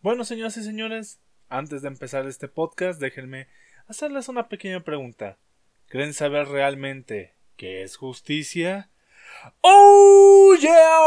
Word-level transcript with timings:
Bueno, 0.00 0.24
señoras 0.24 0.56
y 0.56 0.62
señores, 0.62 1.18
antes 1.48 1.82
de 1.82 1.88
empezar 1.88 2.24
este 2.28 2.46
podcast, 2.46 3.00
déjenme 3.00 3.48
hacerles 3.88 4.28
una 4.28 4.48
pequeña 4.48 4.84
pregunta. 4.84 5.38
¿Creen 5.88 6.14
saber 6.14 6.46
realmente 6.46 7.34
qué 7.56 7.82
es 7.82 7.96
justicia? 7.96 8.90
¡Oh! 9.60 10.54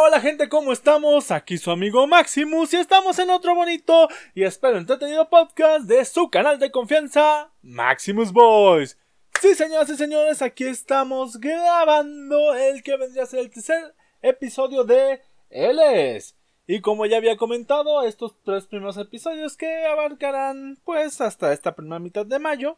Hola 0.03 0.19
gente, 0.19 0.49
¿cómo 0.49 0.73
estamos? 0.73 1.31
Aquí 1.31 1.57
su 1.57 1.71
amigo 1.71 2.05
Maximus 2.05 2.73
y 2.73 2.77
estamos 2.77 3.17
en 3.19 3.29
otro 3.29 3.55
bonito 3.55 4.09
y 4.35 4.43
espero 4.43 4.77
entretenido 4.77 5.29
podcast 5.29 5.85
de 5.85 6.03
su 6.03 6.29
canal 6.29 6.59
de 6.59 6.69
confianza, 6.69 7.49
Maximus 7.61 8.33
Boys. 8.33 8.97
Sí, 9.39 9.55
señoras 9.55 9.89
y 9.89 9.95
señores, 9.95 10.41
aquí 10.41 10.65
estamos 10.65 11.39
grabando 11.39 12.55
el 12.55 12.83
que 12.83 12.97
vendría 12.97 13.23
a 13.23 13.27
ser 13.27 13.39
el 13.39 13.51
tercer 13.51 13.95
episodio 14.21 14.83
de 14.83 15.21
es 15.49 16.35
Y 16.71 16.79
como 16.79 17.05
ya 17.05 17.17
había 17.17 17.35
comentado, 17.35 18.01
estos 18.03 18.33
tres 18.45 18.65
primeros 18.65 18.95
episodios 18.95 19.57
que 19.57 19.85
abarcarán 19.87 20.79
pues 20.85 21.19
hasta 21.19 21.51
esta 21.51 21.75
primera 21.75 21.99
mitad 21.99 22.25
de 22.25 22.39
mayo 22.39 22.77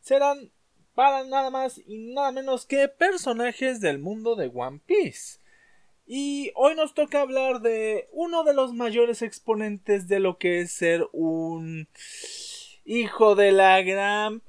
serán 0.00 0.50
para 0.94 1.22
nada 1.22 1.50
más 1.50 1.78
y 1.86 2.14
nada 2.14 2.32
menos 2.32 2.64
que 2.64 2.88
personajes 2.88 3.82
del 3.82 3.98
mundo 3.98 4.36
de 4.36 4.50
One 4.54 4.80
Piece. 4.86 5.40
Y 6.06 6.50
hoy 6.54 6.76
nos 6.76 6.94
toca 6.94 7.20
hablar 7.20 7.60
de 7.60 8.08
uno 8.12 8.42
de 8.42 8.54
los 8.54 8.72
mayores 8.72 9.20
exponentes 9.20 10.08
de 10.08 10.18
lo 10.18 10.38
que 10.38 10.60
es 10.60 10.72
ser 10.72 11.06
un 11.12 11.88
hijo 12.86 13.34
de 13.34 13.52
la 13.52 13.82
gran... 13.82 14.40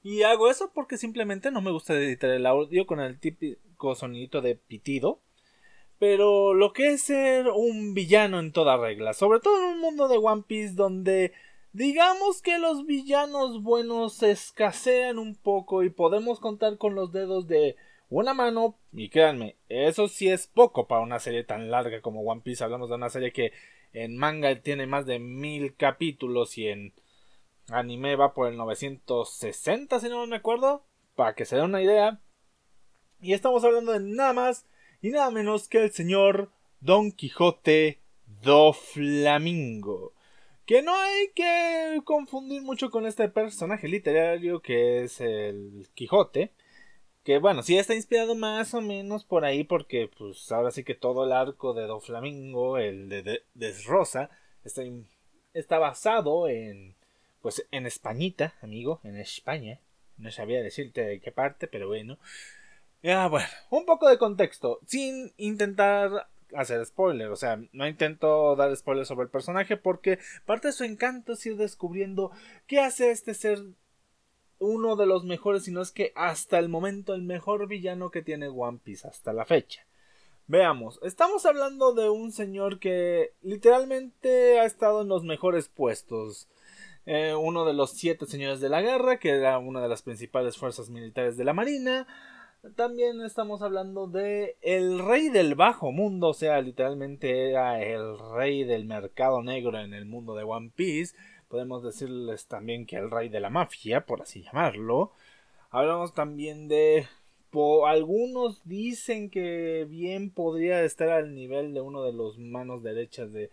Y 0.00 0.22
hago 0.22 0.48
eso 0.48 0.70
porque 0.72 0.96
simplemente 0.96 1.50
no 1.50 1.60
me 1.60 1.72
gusta 1.72 1.92
editar 1.94 2.30
el 2.30 2.46
audio 2.46 2.86
con 2.86 3.00
el 3.00 3.18
típico 3.18 3.96
sonidito 3.96 4.42
de 4.42 4.54
pitido. 4.54 5.25
Pero 5.98 6.54
lo 6.54 6.72
que 6.72 6.92
es 6.92 7.02
ser 7.02 7.48
un 7.48 7.94
villano 7.94 8.38
en 8.38 8.52
toda 8.52 8.76
regla, 8.76 9.14
sobre 9.14 9.40
todo 9.40 9.58
en 9.58 9.74
un 9.74 9.80
mundo 9.80 10.08
de 10.08 10.18
One 10.18 10.44
Piece 10.46 10.74
donde 10.74 11.32
digamos 11.72 12.42
que 12.42 12.58
los 12.58 12.86
villanos 12.86 13.62
buenos 13.62 14.22
escasean 14.22 15.18
un 15.18 15.34
poco 15.34 15.82
y 15.82 15.90
podemos 15.90 16.40
contar 16.40 16.78
con 16.78 16.94
los 16.94 17.12
dedos 17.12 17.46
de 17.46 17.76
una 18.08 18.34
mano 18.34 18.78
y 18.92 19.08
créanme, 19.08 19.56
eso 19.68 20.08
sí 20.08 20.28
es 20.28 20.46
poco 20.46 20.86
para 20.86 21.00
una 21.00 21.18
serie 21.18 21.44
tan 21.44 21.70
larga 21.70 22.00
como 22.00 22.20
One 22.20 22.42
Piece, 22.42 22.62
hablamos 22.62 22.88
de 22.88 22.94
una 22.94 23.10
serie 23.10 23.32
que 23.32 23.52
en 23.92 24.16
manga 24.16 24.54
tiene 24.60 24.86
más 24.86 25.06
de 25.06 25.18
mil 25.18 25.74
capítulos 25.74 26.58
y 26.58 26.68
en 26.68 26.92
anime 27.70 28.16
va 28.16 28.34
por 28.34 28.48
el 28.48 28.56
960 28.56 30.00
si 30.00 30.08
no 30.08 30.26
me 30.26 30.36
acuerdo, 30.36 30.84
para 31.14 31.34
que 31.34 31.44
se 31.44 31.56
den 31.56 31.64
una 31.64 31.82
idea. 31.82 32.20
Y 33.20 33.32
estamos 33.32 33.64
hablando 33.64 33.92
de 33.92 34.00
nada 34.00 34.34
más 34.34 34.66
y 35.02 35.10
nada 35.10 35.30
menos 35.30 35.68
que 35.68 35.84
el 35.84 35.92
señor 35.92 36.50
Don 36.80 37.12
Quijote 37.12 38.00
do 38.42 38.72
Flamingo. 38.72 40.12
Que 40.64 40.82
no 40.82 40.94
hay 40.94 41.28
que 41.34 42.00
confundir 42.04 42.62
mucho 42.62 42.90
con 42.90 43.06
este 43.06 43.28
personaje 43.28 43.88
literario 43.88 44.60
que 44.60 45.04
es 45.04 45.20
el 45.20 45.86
Quijote. 45.94 46.52
Que 47.24 47.38
bueno, 47.38 47.62
sí 47.62 47.76
está 47.76 47.94
inspirado 47.94 48.34
más 48.34 48.74
o 48.74 48.80
menos 48.80 49.24
por 49.24 49.44
ahí 49.44 49.64
porque 49.64 50.08
pues 50.16 50.50
ahora 50.52 50.70
sí 50.70 50.84
que 50.84 50.94
todo 50.94 51.24
el 51.24 51.32
arco 51.32 51.74
de 51.74 51.86
Do 51.86 52.00
Flamingo, 52.00 52.78
el 52.78 53.08
de 53.08 53.42
Desrosa, 53.54 54.30
está, 54.64 54.82
está 55.54 55.78
basado 55.78 56.48
en 56.48 56.94
pues 57.42 57.64
en 57.70 57.86
Españita, 57.86 58.54
amigo, 58.60 59.00
en 59.04 59.16
España. 59.16 59.78
No 60.18 60.32
sabía 60.32 60.62
decirte 60.62 61.02
de 61.02 61.20
qué 61.20 61.30
parte, 61.30 61.68
pero 61.68 61.86
bueno. 61.86 62.18
Ya, 63.02 63.28
bueno, 63.28 63.46
un 63.70 63.84
poco 63.84 64.08
de 64.08 64.18
contexto, 64.18 64.80
sin 64.86 65.32
intentar 65.36 66.28
hacer 66.54 66.84
spoiler, 66.86 67.28
o 67.28 67.36
sea, 67.36 67.60
no 67.72 67.86
intento 67.86 68.56
dar 68.56 68.74
spoiler 68.76 69.04
sobre 69.04 69.24
el 69.24 69.30
personaje 69.30 69.76
porque 69.76 70.18
parte 70.44 70.68
de 70.68 70.72
su 70.72 70.84
encanto 70.84 71.32
es 71.32 71.46
ir 71.46 71.56
descubriendo 71.56 72.30
qué 72.66 72.80
hace 72.80 73.10
este 73.10 73.34
ser 73.34 73.62
uno 74.58 74.96
de 74.96 75.06
los 75.06 75.24
mejores, 75.24 75.64
si 75.64 75.70
no 75.70 75.82
es 75.82 75.92
que 75.92 76.12
hasta 76.14 76.58
el 76.58 76.68
momento 76.68 77.14
el 77.14 77.22
mejor 77.22 77.66
villano 77.68 78.10
que 78.10 78.22
tiene 78.22 78.48
One 78.48 78.78
Piece 78.82 79.06
hasta 79.06 79.32
la 79.32 79.44
fecha. 79.44 79.86
Veamos, 80.48 81.00
estamos 81.02 81.44
hablando 81.44 81.92
de 81.92 82.08
un 82.08 82.32
señor 82.32 82.78
que 82.78 83.32
literalmente 83.42 84.60
ha 84.60 84.64
estado 84.64 85.02
en 85.02 85.08
los 85.08 85.24
mejores 85.24 85.68
puestos. 85.68 86.48
Eh, 87.04 87.34
uno 87.34 87.64
de 87.64 87.74
los 87.74 87.92
siete 87.92 88.26
señores 88.26 88.60
de 88.60 88.68
la 88.68 88.80
guerra, 88.80 89.18
que 89.18 89.30
era 89.30 89.58
una 89.58 89.80
de 89.80 89.88
las 89.88 90.02
principales 90.02 90.56
fuerzas 90.56 90.88
militares 90.88 91.36
de 91.36 91.44
la 91.44 91.52
Marina, 91.52 92.06
también 92.74 93.20
estamos 93.22 93.62
hablando 93.62 94.06
de 94.06 94.56
el 94.62 94.98
rey 94.98 95.28
del 95.28 95.54
bajo 95.54 95.92
mundo, 95.92 96.28
o 96.28 96.34
sea, 96.34 96.60
literalmente 96.60 97.50
era 97.50 97.82
el 97.82 98.18
rey 98.34 98.64
del 98.64 98.84
mercado 98.84 99.42
negro 99.42 99.78
en 99.78 99.94
el 99.94 100.06
mundo 100.06 100.34
de 100.34 100.44
One 100.44 100.72
Piece. 100.74 101.16
Podemos 101.48 101.82
decirles 101.84 102.46
también 102.46 102.86
que 102.86 102.96
el 102.96 103.10
rey 103.10 103.28
de 103.28 103.40
la 103.40 103.50
mafia, 103.50 104.04
por 104.04 104.22
así 104.22 104.42
llamarlo. 104.42 105.12
Hablamos 105.70 106.14
también 106.14 106.68
de 106.68 107.06
algunos 107.86 108.66
dicen 108.66 109.30
que 109.30 109.86
bien 109.88 110.30
podría 110.30 110.82
estar 110.82 111.08
al 111.08 111.34
nivel 111.34 111.72
de 111.72 111.80
uno 111.80 112.02
de 112.02 112.12
los 112.12 112.38
manos 112.38 112.82
derechas 112.82 113.32
de, 113.32 113.50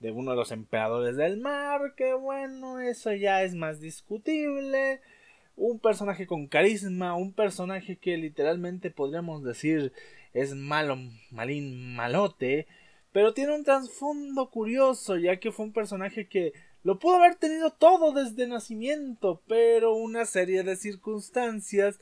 de 0.00 0.10
uno 0.10 0.32
de 0.32 0.36
los 0.36 0.50
emperadores 0.50 1.16
del 1.16 1.38
mar, 1.38 1.94
que 1.96 2.14
bueno, 2.14 2.80
eso 2.80 3.12
ya 3.12 3.42
es 3.42 3.54
más 3.54 3.80
discutible 3.80 5.00
un 5.56 5.78
personaje 5.78 6.26
con 6.26 6.46
carisma, 6.46 7.14
un 7.14 7.32
personaje 7.32 7.96
que 7.96 8.16
literalmente 8.16 8.90
podríamos 8.90 9.44
decir 9.44 9.92
es 10.32 10.54
malo, 10.54 10.96
malín, 11.30 11.94
malote, 11.94 12.66
pero 13.12 13.32
tiene 13.32 13.54
un 13.54 13.64
trasfondo 13.64 14.50
curioso, 14.50 15.16
ya 15.16 15.38
que 15.38 15.52
fue 15.52 15.66
un 15.66 15.72
personaje 15.72 16.26
que 16.26 16.52
lo 16.82 16.98
pudo 16.98 17.16
haber 17.16 17.36
tenido 17.36 17.70
todo 17.70 18.12
desde 18.12 18.46
nacimiento, 18.48 19.40
pero 19.46 19.94
una 19.94 20.26
serie 20.26 20.64
de 20.64 20.76
circunstancias 20.76 21.98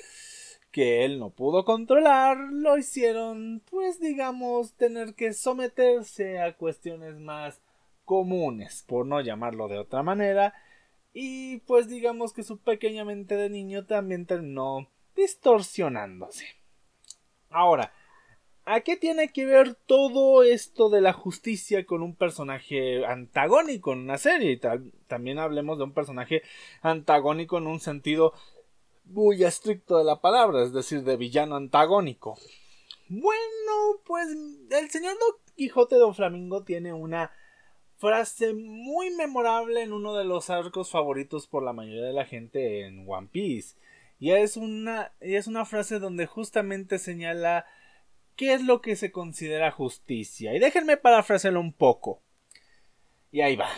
que 0.71 1.05
él 1.05 1.19
no 1.19 1.31
pudo 1.31 1.65
controlar 1.67 2.39
lo 2.51 2.79
hicieron, 2.79 3.63
pues 3.71 4.01
digamos, 4.01 4.75
tener 4.75 5.15
que 5.15 5.35
someterse 5.35 6.41
a 6.41 6.57
cuestiones 6.57 7.19
más 7.19 7.61
comunes, 8.07 8.83
por 8.89 9.07
no 9.07 9.21
llamarlo 9.21 9.69
de 9.69 9.79
otra 9.79 10.03
manera, 10.03 10.55
y 11.13 11.59
pues 11.61 11.89
digamos 11.89 12.33
que 12.33 12.43
su 12.43 12.59
pequeña 12.59 13.05
mente 13.05 13.37
de 13.37 13.51
niño 13.51 13.85
también 13.85 14.27
terminó 14.27 14.89
distorsionándose. 15.15 16.47
Ahora, 17.51 17.93
¿a 18.65 18.81
qué 18.81 18.97
tiene 18.97 19.31
que 19.33 19.45
ver 19.45 19.75
todo 19.75 20.43
esto 20.43 20.89
de 20.89 21.03
la 21.03 21.13
justicia 21.13 21.85
con 21.85 22.03
un 22.03 22.15
personaje 22.17 23.05
antagónico 23.05 23.93
en 23.93 24.01
una 24.01 24.19
serie? 24.19 24.53
Y 24.53 24.61
también 25.07 25.39
hablemos 25.39 25.79
de 25.79 25.85
un 25.85 25.93
personaje 25.93 26.43
antagónico 26.81 27.59
en 27.59 27.67
un 27.67 27.81
sentido 27.81 28.33
muy 29.05 29.45
estricto 29.45 29.99
de 29.99 30.05
la 30.05 30.21
palabra, 30.21 30.63
es 30.63 30.73
decir, 30.73 31.03
de 31.03 31.17
villano 31.17 31.57
antagónico. 31.57 32.39
Bueno, 33.09 34.01
pues 34.07 34.29
el 34.71 34.91
señor 34.91 35.19
Don 35.19 35.37
Quijote 35.57 35.97
de 35.97 36.15
Flamingo 36.15 36.63
tiene 36.63 36.95
una 36.95 37.31
frase 38.03 38.53
muy 38.53 39.11
memorable 39.11 39.81
en 39.81 39.93
uno 39.93 40.17
de 40.17 40.25
los 40.25 40.51
arcos 40.51 40.91
favoritos 40.91 41.47
por 41.47 41.63
la 41.63 41.73
mayoría 41.73 42.03
de 42.03 42.13
la 42.13 42.25
gente 42.25 42.85
en 42.85 43.05
One 43.09 43.29
Piece. 43.31 43.77
Y 44.19 44.33
es 44.33 44.57
una, 44.57 45.13
y 45.21 45.37
es 45.37 45.47
una 45.47 45.65
frase 45.65 46.01
donde 46.01 46.27
justamente 46.27 46.99
señala 46.99 47.65
qué 48.35 48.55
es 48.55 48.65
lo 48.65 48.81
que 48.81 48.97
se 48.97 49.13
considera 49.13 49.71
justicia. 49.71 50.53
Y 50.53 50.59
déjenme 50.59 50.97
parafrasearlo 50.97 51.61
un 51.61 51.73
poco. 51.73 52.21
Y 53.31 53.43
ahí 53.43 53.55
va. 53.55 53.69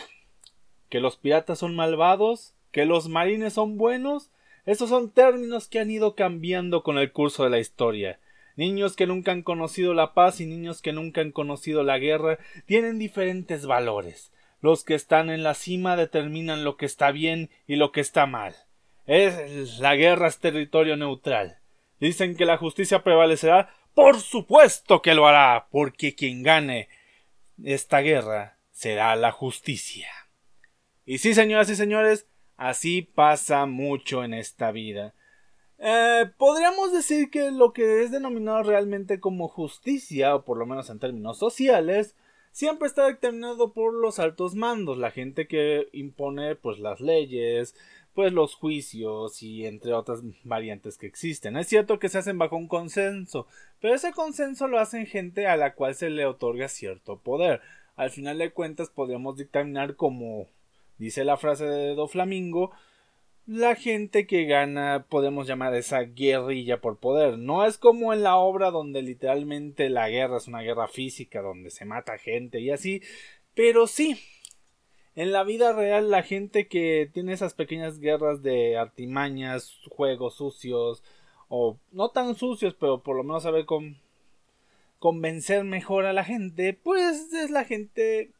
Que 0.89 0.99
los 0.99 1.17
piratas 1.17 1.59
son 1.59 1.75
malvados, 1.75 2.55
que 2.71 2.85
los 2.85 3.07
marines 3.07 3.53
son 3.53 3.77
buenos, 3.77 4.31
esos 4.65 4.89
son 4.89 5.11
términos 5.11 5.67
que 5.67 5.77
han 5.77 5.91
ido 5.91 6.15
cambiando 6.15 6.81
con 6.81 6.97
el 6.97 7.11
curso 7.11 7.43
de 7.43 7.51
la 7.51 7.59
historia. 7.59 8.19
Niños 8.55 8.95
que 8.95 9.07
nunca 9.07 9.31
han 9.31 9.41
conocido 9.41 9.93
la 9.93 10.13
paz 10.13 10.39
y 10.39 10.45
niños 10.45 10.81
que 10.81 10.93
nunca 10.93 11.21
han 11.21 11.31
conocido 11.31 11.83
la 11.83 11.97
guerra 11.97 12.39
tienen 12.65 12.99
diferentes 12.99 13.65
valores. 13.65 14.31
Los 14.61 14.83
que 14.83 14.95
están 14.95 15.29
en 15.29 15.43
la 15.43 15.53
cima 15.53 15.95
determinan 15.95 16.63
lo 16.63 16.77
que 16.77 16.85
está 16.85 17.11
bien 17.11 17.49
y 17.67 17.75
lo 17.75 17.91
que 17.91 18.01
está 18.01 18.25
mal. 18.25 18.55
Es 19.05 19.79
la 19.79 19.95
guerra 19.95 20.27
es 20.27 20.39
territorio 20.39 20.97
neutral. 20.97 21.59
Dicen 21.99 22.35
que 22.35 22.45
la 22.45 22.57
justicia 22.57 23.03
prevalecerá. 23.03 23.73
Por 23.93 24.19
supuesto 24.19 25.01
que 25.01 25.13
lo 25.13 25.27
hará, 25.27 25.67
porque 25.71 26.15
quien 26.15 26.43
gane 26.43 26.89
esta 27.63 27.99
guerra 27.99 28.57
será 28.71 29.15
la 29.15 29.31
justicia. 29.31 30.09
Y 31.05 31.19
sí, 31.19 31.33
señoras 31.33 31.69
y 31.69 31.75
señores, 31.75 32.27
así 32.57 33.01
pasa 33.01 33.65
mucho 33.65 34.23
en 34.23 34.33
esta 34.33 34.71
vida. 34.71 35.13
Eh, 35.77 36.31
podríamos 36.37 36.93
decir 36.93 37.29
que 37.29 37.51
lo 37.51 37.73
que 37.73 38.03
es 38.03 38.11
denominado 38.11 38.63
realmente 38.63 39.19
como 39.19 39.47
justicia, 39.47 40.35
o 40.35 40.45
por 40.45 40.57
lo 40.57 40.65
menos 40.65 40.89
en 40.89 40.99
términos 40.99 41.37
sociales, 41.37 42.15
siempre 42.51 42.87
está 42.87 43.05
determinado 43.07 43.73
por 43.73 43.93
los 43.93 44.19
altos 44.19 44.55
mandos, 44.55 44.97
la 44.97 45.11
gente 45.11 45.47
que 45.47 45.89
impone 45.91 46.55
pues 46.55 46.79
las 46.79 47.01
leyes, 47.01 47.75
pues 48.13 48.31
los 48.31 48.55
juicios 48.55 49.43
y 49.43 49.65
entre 49.65 49.93
otras 49.93 50.21
variantes 50.45 50.97
que 50.97 51.05
existen. 51.05 51.57
Es 51.57 51.67
cierto 51.67 51.99
que 51.99 52.07
se 52.07 52.17
hacen 52.17 52.37
bajo 52.37 52.55
un 52.55 52.69
consenso, 52.69 53.45
pero 53.81 53.93
ese 53.93 54.13
consenso 54.13 54.67
lo 54.67 54.79
hacen 54.79 55.05
gente 55.05 55.47
a 55.47 55.57
la 55.57 55.75
cual 55.75 55.95
se 55.95 56.09
le 56.09 56.25
otorga 56.25 56.69
cierto 56.69 57.19
poder. 57.19 57.61
al 57.97 58.09
final 58.11 58.37
de 58.37 58.51
cuentas 58.51 58.89
podríamos 58.89 59.37
dictaminar 59.37 59.95
como 59.95 60.47
dice 60.97 61.23
la 61.25 61.37
frase 61.37 61.65
de 61.65 61.95
Do 61.95 62.07
Flamingo, 62.07 62.71
la 63.47 63.75
gente 63.75 64.25
que 64.25 64.45
gana 64.45 65.05
podemos 65.09 65.47
llamar 65.47 65.75
esa 65.75 66.01
guerrilla 66.01 66.81
por 66.81 66.97
poder. 66.97 67.37
No 67.37 67.65
es 67.65 67.77
como 67.77 68.13
en 68.13 68.23
la 68.23 68.37
obra 68.37 68.71
donde 68.71 69.01
literalmente 69.01 69.89
la 69.89 70.09
guerra 70.09 70.37
es 70.37 70.47
una 70.47 70.61
guerra 70.61 70.87
física, 70.87 71.41
donde 71.41 71.69
se 71.69 71.85
mata 71.85 72.17
gente 72.17 72.59
y 72.59 72.71
así, 72.71 73.01
pero 73.53 73.87
sí. 73.87 74.19
En 75.15 75.31
la 75.31 75.43
vida 75.43 75.71
real 75.71 76.11
la 76.11 76.23
gente 76.23 76.67
que 76.67 77.09
tiene 77.13 77.33
esas 77.33 77.53
pequeñas 77.53 77.99
guerras 77.99 78.43
de 78.43 78.77
artimañas, 78.77 79.79
juegos 79.89 80.35
sucios, 80.35 81.03
o 81.47 81.77
no 81.91 82.09
tan 82.09 82.35
sucios, 82.35 82.75
pero 82.77 83.01
por 83.01 83.15
lo 83.15 83.23
menos 83.23 83.43
saber 83.43 83.65
con 83.65 83.97
convencer 84.99 85.63
mejor 85.63 86.05
a 86.05 86.13
la 86.13 86.23
gente, 86.23 86.73
pues 86.73 87.31
es 87.33 87.51
la 87.51 87.63
gente 87.63 88.31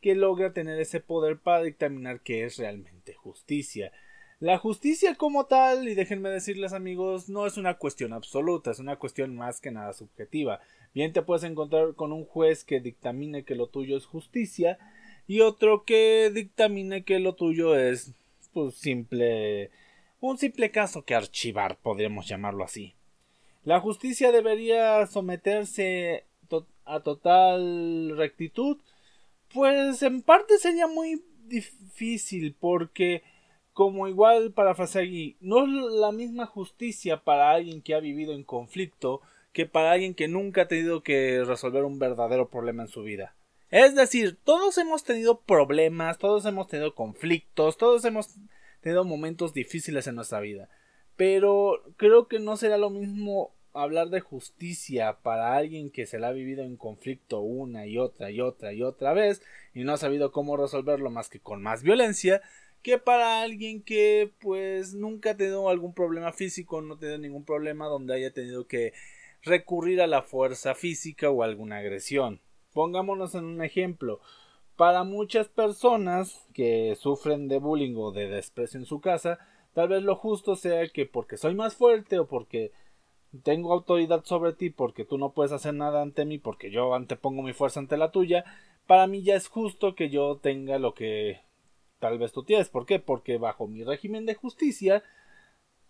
que 0.00 0.14
logra 0.14 0.52
tener 0.52 0.78
ese 0.80 1.00
poder 1.00 1.38
para 1.38 1.62
dictaminar 1.64 2.20
qué 2.20 2.44
es 2.44 2.58
realmente 2.58 3.12
justicia. 3.14 3.92
La 4.38 4.58
justicia 4.58 5.14
como 5.14 5.46
tal, 5.46 5.88
y 5.88 5.94
déjenme 5.94 6.28
decirles 6.28 6.74
amigos, 6.74 7.30
no 7.30 7.46
es 7.46 7.56
una 7.56 7.78
cuestión 7.78 8.12
absoluta, 8.12 8.70
es 8.70 8.78
una 8.78 8.96
cuestión 8.96 9.34
más 9.34 9.60
que 9.60 9.70
nada 9.70 9.94
subjetiva. 9.94 10.60
Bien 10.94 11.12
te 11.14 11.22
puedes 11.22 11.44
encontrar 11.44 11.94
con 11.94 12.12
un 12.12 12.26
juez 12.26 12.62
que 12.62 12.80
dictamine 12.80 13.44
que 13.44 13.54
lo 13.54 13.68
tuyo 13.68 13.96
es 13.96 14.04
justicia 14.04 14.78
y 15.26 15.40
otro 15.40 15.84
que 15.84 16.30
dictamine 16.34 17.02
que 17.04 17.18
lo 17.18 17.34
tuyo 17.34 17.74
es 17.78 18.12
pues 18.52 18.74
simple 18.74 19.70
un 20.20 20.38
simple 20.38 20.70
caso 20.70 21.04
que 21.04 21.14
archivar, 21.14 21.76
podríamos 21.78 22.26
llamarlo 22.26 22.64
así. 22.64 22.94
La 23.64 23.80
justicia 23.80 24.32
debería 24.32 25.06
someterse 25.06 26.24
a 26.84 27.00
total 27.00 28.16
rectitud, 28.16 28.78
pues 29.52 30.02
en 30.02 30.22
parte 30.22 30.58
sería 30.58 30.86
muy 30.86 31.22
difícil 31.46 32.54
porque 32.58 33.22
como 33.76 34.08
igual 34.08 34.52
para 34.52 34.70
aquí, 34.70 35.36
no 35.38 35.64
es 35.64 35.92
la 36.00 36.10
misma 36.10 36.46
justicia 36.46 37.22
para 37.24 37.50
alguien 37.50 37.82
que 37.82 37.94
ha 37.94 38.00
vivido 38.00 38.32
en 38.32 38.42
conflicto 38.42 39.20
que 39.52 39.66
para 39.66 39.92
alguien 39.92 40.14
que 40.14 40.28
nunca 40.28 40.62
ha 40.62 40.66
tenido 40.66 41.02
que 41.02 41.44
resolver 41.44 41.84
un 41.84 41.98
verdadero 41.98 42.48
problema 42.48 42.84
en 42.84 42.88
su 42.88 43.02
vida. 43.02 43.36
Es 43.68 43.94
decir, 43.94 44.38
todos 44.44 44.78
hemos 44.78 45.04
tenido 45.04 45.42
problemas, 45.42 46.16
todos 46.16 46.46
hemos 46.46 46.68
tenido 46.68 46.94
conflictos, 46.94 47.76
todos 47.76 48.02
hemos 48.06 48.36
tenido 48.80 49.04
momentos 49.04 49.52
difíciles 49.52 50.06
en 50.06 50.14
nuestra 50.14 50.40
vida. 50.40 50.70
Pero 51.14 51.82
creo 51.98 52.28
que 52.28 52.38
no 52.38 52.56
será 52.56 52.78
lo 52.78 52.88
mismo 52.88 53.54
hablar 53.74 54.08
de 54.08 54.20
justicia 54.20 55.18
para 55.22 55.54
alguien 55.54 55.90
que 55.90 56.06
se 56.06 56.18
la 56.18 56.28
ha 56.28 56.32
vivido 56.32 56.64
en 56.64 56.78
conflicto 56.78 57.40
una 57.40 57.86
y 57.86 57.98
otra 57.98 58.30
y 58.30 58.40
otra 58.40 58.72
y 58.72 58.82
otra 58.82 59.12
vez 59.12 59.42
y 59.74 59.84
no 59.84 59.92
ha 59.92 59.98
sabido 59.98 60.32
cómo 60.32 60.56
resolverlo 60.56 61.10
más 61.10 61.28
que 61.28 61.40
con 61.40 61.62
más 61.62 61.82
violencia 61.82 62.40
que 62.86 62.98
para 62.98 63.42
alguien 63.42 63.82
que 63.82 64.32
pues 64.38 64.94
nunca 64.94 65.32
ha 65.32 65.36
tenido 65.36 65.68
algún 65.68 65.92
problema 65.92 66.32
físico, 66.32 66.80
no 66.82 66.94
ha 66.94 66.98
tenido 67.00 67.18
ningún 67.18 67.44
problema 67.44 67.86
donde 67.86 68.14
haya 68.14 68.32
tenido 68.32 68.68
que 68.68 68.92
recurrir 69.42 70.00
a 70.00 70.06
la 70.06 70.22
fuerza 70.22 70.76
física 70.76 71.28
o 71.28 71.42
alguna 71.42 71.78
agresión. 71.78 72.40
Pongámonos 72.72 73.34
en 73.34 73.44
un 73.44 73.60
ejemplo. 73.60 74.20
Para 74.76 75.02
muchas 75.02 75.48
personas 75.48 76.46
que 76.54 76.96
sufren 76.96 77.48
de 77.48 77.58
bullying 77.58 77.96
o 77.96 78.12
de 78.12 78.28
desprecio 78.28 78.78
en 78.78 78.86
su 78.86 79.00
casa, 79.00 79.40
tal 79.74 79.88
vez 79.88 80.04
lo 80.04 80.14
justo 80.14 80.54
sea 80.54 80.86
que 80.86 81.06
porque 81.06 81.38
soy 81.38 81.56
más 81.56 81.74
fuerte 81.74 82.20
o 82.20 82.28
porque 82.28 82.70
tengo 83.42 83.72
autoridad 83.72 84.24
sobre 84.24 84.52
ti, 84.52 84.70
porque 84.70 85.04
tú 85.04 85.18
no 85.18 85.32
puedes 85.32 85.50
hacer 85.50 85.74
nada 85.74 86.02
ante 86.02 86.24
mí, 86.24 86.38
porque 86.38 86.70
yo 86.70 86.94
antepongo 86.94 87.42
mi 87.42 87.52
fuerza 87.52 87.80
ante 87.80 87.96
la 87.96 88.12
tuya, 88.12 88.44
para 88.86 89.08
mí 89.08 89.24
ya 89.24 89.34
es 89.34 89.48
justo 89.48 89.96
que 89.96 90.08
yo 90.08 90.36
tenga 90.36 90.78
lo 90.78 90.94
que 90.94 91.44
tal 92.06 92.18
vez 92.18 92.32
tú 92.32 92.44
tienes. 92.44 92.68
¿Por 92.68 92.86
qué? 92.86 93.00
Porque 93.00 93.36
bajo 93.36 93.66
mi 93.66 93.82
régimen 93.82 94.26
de 94.26 94.34
justicia, 94.34 95.02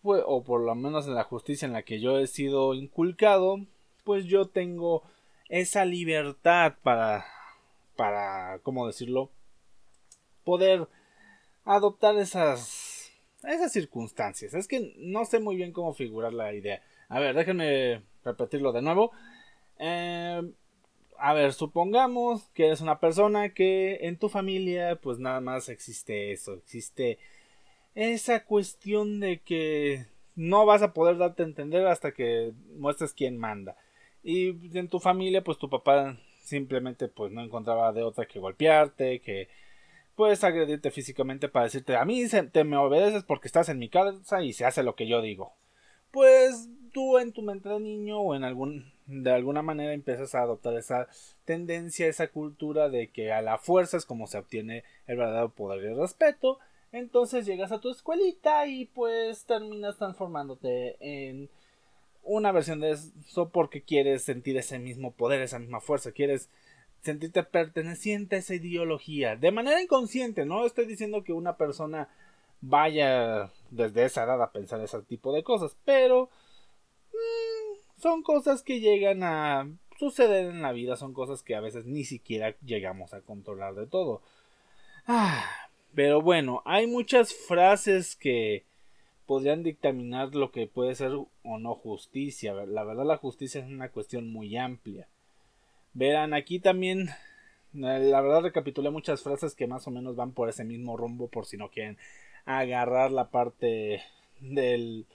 pues, 0.02 0.22
o 0.24 0.42
por 0.42 0.62
lo 0.62 0.74
menos 0.74 1.06
en 1.06 1.14
la 1.14 1.24
justicia 1.24 1.66
en 1.66 1.74
la 1.74 1.82
que 1.82 2.00
yo 2.00 2.18
he 2.18 2.26
sido 2.26 2.72
inculcado, 2.72 3.58
pues 4.02 4.24
yo 4.24 4.46
tengo 4.46 5.02
esa 5.50 5.84
libertad 5.84 6.74
para, 6.82 7.26
para, 7.96 8.60
¿cómo 8.62 8.86
decirlo? 8.86 9.30
Poder 10.42 10.88
adoptar 11.66 12.16
esas, 12.16 13.10
esas 13.42 13.72
circunstancias. 13.72 14.54
Es 14.54 14.66
que 14.66 14.94
no 14.96 15.26
sé 15.26 15.38
muy 15.38 15.56
bien 15.56 15.72
cómo 15.72 15.92
figurar 15.92 16.32
la 16.32 16.54
idea. 16.54 16.82
A 17.10 17.20
ver, 17.20 17.36
déjenme 17.36 18.02
repetirlo 18.24 18.72
de 18.72 18.80
nuevo. 18.80 19.12
Eh, 19.78 20.50
a 21.18 21.34
ver, 21.34 21.52
supongamos 21.52 22.42
que 22.54 22.66
eres 22.66 22.80
una 22.80 23.00
persona 23.00 23.50
que 23.50 23.98
en 24.02 24.18
tu 24.18 24.28
familia 24.28 24.96
pues 24.96 25.18
nada 25.18 25.40
más 25.40 25.68
existe 25.68 26.32
eso, 26.32 26.54
existe 26.54 27.18
esa 27.94 28.44
cuestión 28.44 29.20
de 29.20 29.38
que 29.40 30.06
no 30.34 30.66
vas 30.66 30.82
a 30.82 30.92
poder 30.92 31.16
darte 31.16 31.42
a 31.42 31.46
entender 31.46 31.86
hasta 31.86 32.12
que 32.12 32.52
muestres 32.78 33.12
quién 33.14 33.38
manda. 33.38 33.76
Y 34.22 34.48
en 34.78 34.88
tu 34.88 35.00
familia 35.00 35.42
pues 35.42 35.58
tu 35.58 35.70
papá 35.70 36.18
simplemente 36.44 37.08
pues 37.08 37.32
no 37.32 37.42
encontraba 37.42 37.92
de 37.92 38.02
otra 38.02 38.26
que 38.26 38.38
golpearte, 38.38 39.20
que 39.20 39.48
puedes 40.14 40.44
agredirte 40.44 40.90
físicamente 40.90 41.48
para 41.48 41.64
decirte 41.64 41.96
a 41.96 42.04
mí 42.04 42.26
te 42.52 42.64
me 42.64 42.76
obedeces 42.76 43.24
porque 43.24 43.48
estás 43.48 43.68
en 43.68 43.78
mi 43.78 43.88
casa 43.88 44.42
y 44.42 44.52
se 44.52 44.64
hace 44.64 44.82
lo 44.82 44.94
que 44.94 45.06
yo 45.06 45.22
digo. 45.22 45.54
Pues 46.10 46.68
tú 46.92 47.18
en 47.18 47.32
tu 47.32 47.42
mente 47.42 47.68
de 47.68 47.80
niño 47.80 48.20
o 48.20 48.34
en 48.34 48.44
algún 48.44 48.95
de 49.06 49.32
alguna 49.32 49.62
manera 49.62 49.92
empiezas 49.92 50.34
a 50.34 50.42
adoptar 50.42 50.74
esa 50.74 51.08
tendencia, 51.44 52.06
esa 52.06 52.28
cultura 52.28 52.88
de 52.88 53.08
que 53.08 53.32
a 53.32 53.42
la 53.42 53.58
fuerza 53.58 53.96
es 53.96 54.04
como 54.04 54.26
se 54.26 54.38
obtiene 54.38 54.84
el 55.06 55.16
verdadero 55.16 55.50
poder 55.50 55.82
y 55.84 55.86
el 55.86 55.96
respeto. 55.96 56.58
Entonces 56.92 57.46
llegas 57.46 57.72
a 57.72 57.80
tu 57.80 57.90
escuelita 57.90 58.66
y 58.66 58.86
pues 58.86 59.44
terminas 59.44 59.96
transformándote 59.96 60.96
en 61.00 61.48
una 62.22 62.52
versión 62.52 62.80
de 62.80 62.90
eso 62.90 63.48
porque 63.50 63.82
quieres 63.82 64.22
sentir 64.22 64.56
ese 64.56 64.78
mismo 64.78 65.12
poder, 65.12 65.40
esa 65.40 65.58
misma 65.58 65.80
fuerza, 65.80 66.12
quieres 66.12 66.48
sentirte 67.02 67.44
perteneciente 67.44 68.36
a 68.36 68.38
esa 68.40 68.54
ideología 68.54 69.36
de 69.36 69.52
manera 69.52 69.80
inconsciente, 69.80 70.44
no 70.44 70.66
estoy 70.66 70.86
diciendo 70.86 71.22
que 71.22 71.32
una 71.32 71.56
persona 71.56 72.08
vaya 72.60 73.52
desde 73.70 74.04
esa 74.04 74.24
edad 74.24 74.42
a 74.42 74.50
pensar 74.50 74.80
ese 74.80 75.00
tipo 75.02 75.32
de 75.32 75.44
cosas, 75.44 75.76
pero 75.84 76.30
son 77.98 78.22
cosas 78.22 78.62
que 78.62 78.80
llegan 78.80 79.22
a 79.22 79.68
suceder 79.98 80.46
en 80.46 80.62
la 80.62 80.72
vida, 80.72 80.96
son 80.96 81.14
cosas 81.14 81.42
que 81.42 81.54
a 81.54 81.60
veces 81.60 81.86
ni 81.86 82.04
siquiera 82.04 82.54
llegamos 82.64 83.14
a 83.14 83.22
controlar 83.22 83.74
de 83.74 83.86
todo. 83.86 84.22
Ah, 85.06 85.44
pero 85.94 86.20
bueno, 86.20 86.62
hay 86.64 86.86
muchas 86.86 87.34
frases 87.34 88.16
que 88.16 88.64
podrían 89.26 89.62
dictaminar 89.62 90.34
lo 90.34 90.52
que 90.52 90.66
puede 90.66 90.94
ser 90.94 91.12
o 91.12 91.58
no 91.58 91.74
justicia. 91.74 92.52
La 92.52 92.84
verdad 92.84 93.04
la 93.04 93.16
justicia 93.16 93.60
es 93.60 93.66
una 93.66 93.90
cuestión 93.90 94.30
muy 94.30 94.56
amplia. 94.56 95.08
Verán, 95.94 96.34
aquí 96.34 96.60
también, 96.60 97.08
la 97.72 98.20
verdad 98.20 98.42
recapitulé 98.42 98.90
muchas 98.90 99.22
frases 99.22 99.54
que 99.54 99.66
más 99.66 99.86
o 99.86 99.90
menos 99.90 100.16
van 100.16 100.32
por 100.32 100.48
ese 100.48 100.64
mismo 100.64 100.96
rumbo 100.96 101.28
por 101.28 101.46
si 101.46 101.56
no 101.56 101.70
quieren 101.70 101.96
agarrar 102.44 103.10
la 103.10 103.30
parte 103.30 104.02
del 104.40 105.06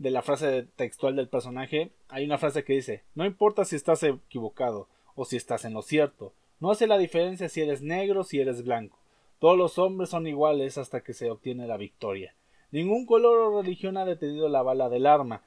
de 0.00 0.10
la 0.10 0.22
frase 0.22 0.66
textual 0.76 1.14
del 1.14 1.28
personaje, 1.28 1.92
hay 2.08 2.24
una 2.24 2.38
frase 2.38 2.64
que 2.64 2.72
dice, 2.72 3.04
no 3.14 3.26
importa 3.26 3.66
si 3.66 3.76
estás 3.76 4.02
equivocado 4.02 4.88
o 5.14 5.26
si 5.26 5.36
estás 5.36 5.66
en 5.66 5.74
lo 5.74 5.82
cierto, 5.82 6.32
no 6.58 6.70
hace 6.70 6.86
la 6.86 6.96
diferencia 6.96 7.50
si 7.50 7.60
eres 7.60 7.82
negro 7.82 8.22
o 8.22 8.24
si 8.24 8.40
eres 8.40 8.64
blanco, 8.64 8.98
todos 9.38 9.58
los 9.58 9.78
hombres 9.78 10.08
son 10.08 10.26
iguales 10.26 10.78
hasta 10.78 11.02
que 11.02 11.12
se 11.12 11.30
obtiene 11.30 11.66
la 11.66 11.76
victoria. 11.76 12.34
Ningún 12.70 13.04
color 13.04 13.40
o 13.40 13.60
religión 13.60 13.98
ha 13.98 14.06
detenido 14.06 14.48
la 14.48 14.62
bala 14.62 14.88
del 14.88 15.04
arma. 15.04 15.42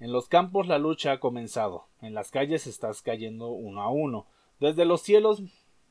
En 0.00 0.10
los 0.10 0.28
campos 0.28 0.66
la 0.66 0.78
lucha 0.78 1.12
ha 1.12 1.20
comenzado, 1.20 1.86
en 2.02 2.14
las 2.14 2.32
calles 2.32 2.66
estás 2.66 3.00
cayendo 3.00 3.50
uno 3.50 3.80
a 3.80 3.90
uno, 3.90 4.26
desde 4.58 4.86
los 4.86 5.02
cielos 5.02 5.40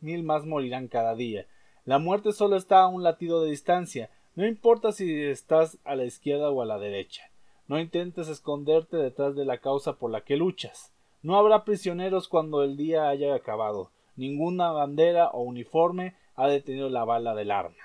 mil 0.02 0.24
más 0.24 0.46
morirán 0.46 0.90
cada 0.90 1.16
día. 1.16 1.48
La 1.86 2.00
muerte 2.00 2.34
solo 2.34 2.58
está 2.58 2.82
a 2.82 2.88
un 2.88 3.02
latido 3.02 3.42
de 3.42 3.52
distancia, 3.52 4.10
no 4.36 4.46
importa 4.46 4.92
si 4.92 5.24
estás 5.24 5.78
a 5.86 5.96
la 5.96 6.04
izquierda 6.04 6.50
o 6.50 6.62
a 6.62 6.66
la 6.66 6.80
derecha. 6.80 7.30
No 7.68 7.80
intentes 7.80 8.28
esconderte 8.28 8.98
detrás 8.98 9.36
de 9.36 9.46
la 9.46 9.60
causa 9.60 9.94
por 9.94 10.12
la 10.12 10.22
que 10.22 10.38
luchas. 10.38 10.94
No 11.22 11.38
habrá 11.38 11.64
prisioneros 11.64 12.28
cuando 12.28 12.64
el 12.64 12.76
día 12.76 13.08
haya 13.08 13.34
acabado. 13.34 13.92
Ninguna 14.16 14.72
bandera 14.72 15.30
o 15.30 15.42
uniforme 15.42 16.16
ha 16.36 16.48
detenido 16.48 16.90
la 16.90 17.06
bala 17.06 17.34
del 17.36 17.52
arma. 17.52 17.76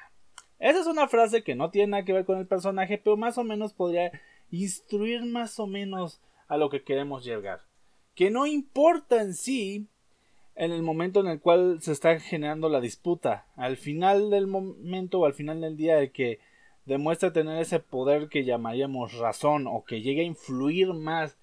Esa 0.59 0.81
es 0.81 0.87
una 0.87 1.07
frase 1.07 1.45
que 1.45 1.55
no 1.55 1.71
tiene 1.71 1.93
nada 1.93 2.05
que 2.05 2.13
ver 2.13 2.25
con 2.25 2.39
el 2.39 2.47
personaje, 2.47 2.99
pero 2.99 3.17
más 3.17 3.39
o 3.39 3.45
menos 3.45 3.73
podría 3.73 4.11
instruir 4.51 5.25
más 5.25 5.61
o 5.61 5.67
menos 5.67 6.21
a 6.49 6.57
lo 6.57 6.69
que 6.69 6.83
queremos 6.83 7.25
llegar. 7.25 7.61
Que 8.15 8.31
no 8.31 8.47
importa 8.47 9.23
en 9.23 9.35
sí 9.35 9.87
en 10.57 10.73
el 10.73 10.83
momento 10.83 11.21
en 11.21 11.29
el 11.29 11.41
cual 11.41 11.81
se 11.81 11.93
está 11.93 12.19
generando 12.19 12.69
la 12.69 12.81
disputa. 12.81 13.47
Al 13.55 13.77
final 13.77 14.29
del 14.29 14.49
momento 14.49 15.21
o 15.21 15.27
al 15.27 15.35
final 15.35 15.61
del 15.61 15.77
día 15.77 15.97
de 15.97 16.11
que 16.11 16.41
demuestra 16.89 17.33
tener 17.33 17.61
ese 17.61 17.81
poder 17.81 18.29
que 18.29 18.45
llamaríamos 18.45 19.13
razón 19.19 19.67
o 19.67 19.85
que 19.85 20.01
llegue 20.01 20.23
a 20.23 20.25
influir 20.25 20.95
más 20.95 21.37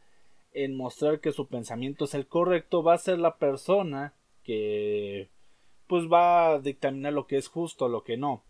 en 0.53 0.75
mostrar 0.75 1.19
que 1.19 1.31
su 1.31 1.47
pensamiento 1.47 2.05
es 2.05 2.15
el 2.15 2.25
correcto, 2.25 2.81
va 2.81 2.95
a 2.95 2.97
ser 2.97 3.19
la 3.19 3.37
persona 3.37 4.13
que 4.43 5.29
pues 5.87 6.11
va 6.11 6.49
a 6.49 6.59
dictaminar 6.59 7.13
lo 7.13 7.27
que 7.27 7.37
es 7.37 7.47
justo, 7.47 7.87
lo 7.87 8.03
que 8.03 8.17
no. 8.17 8.43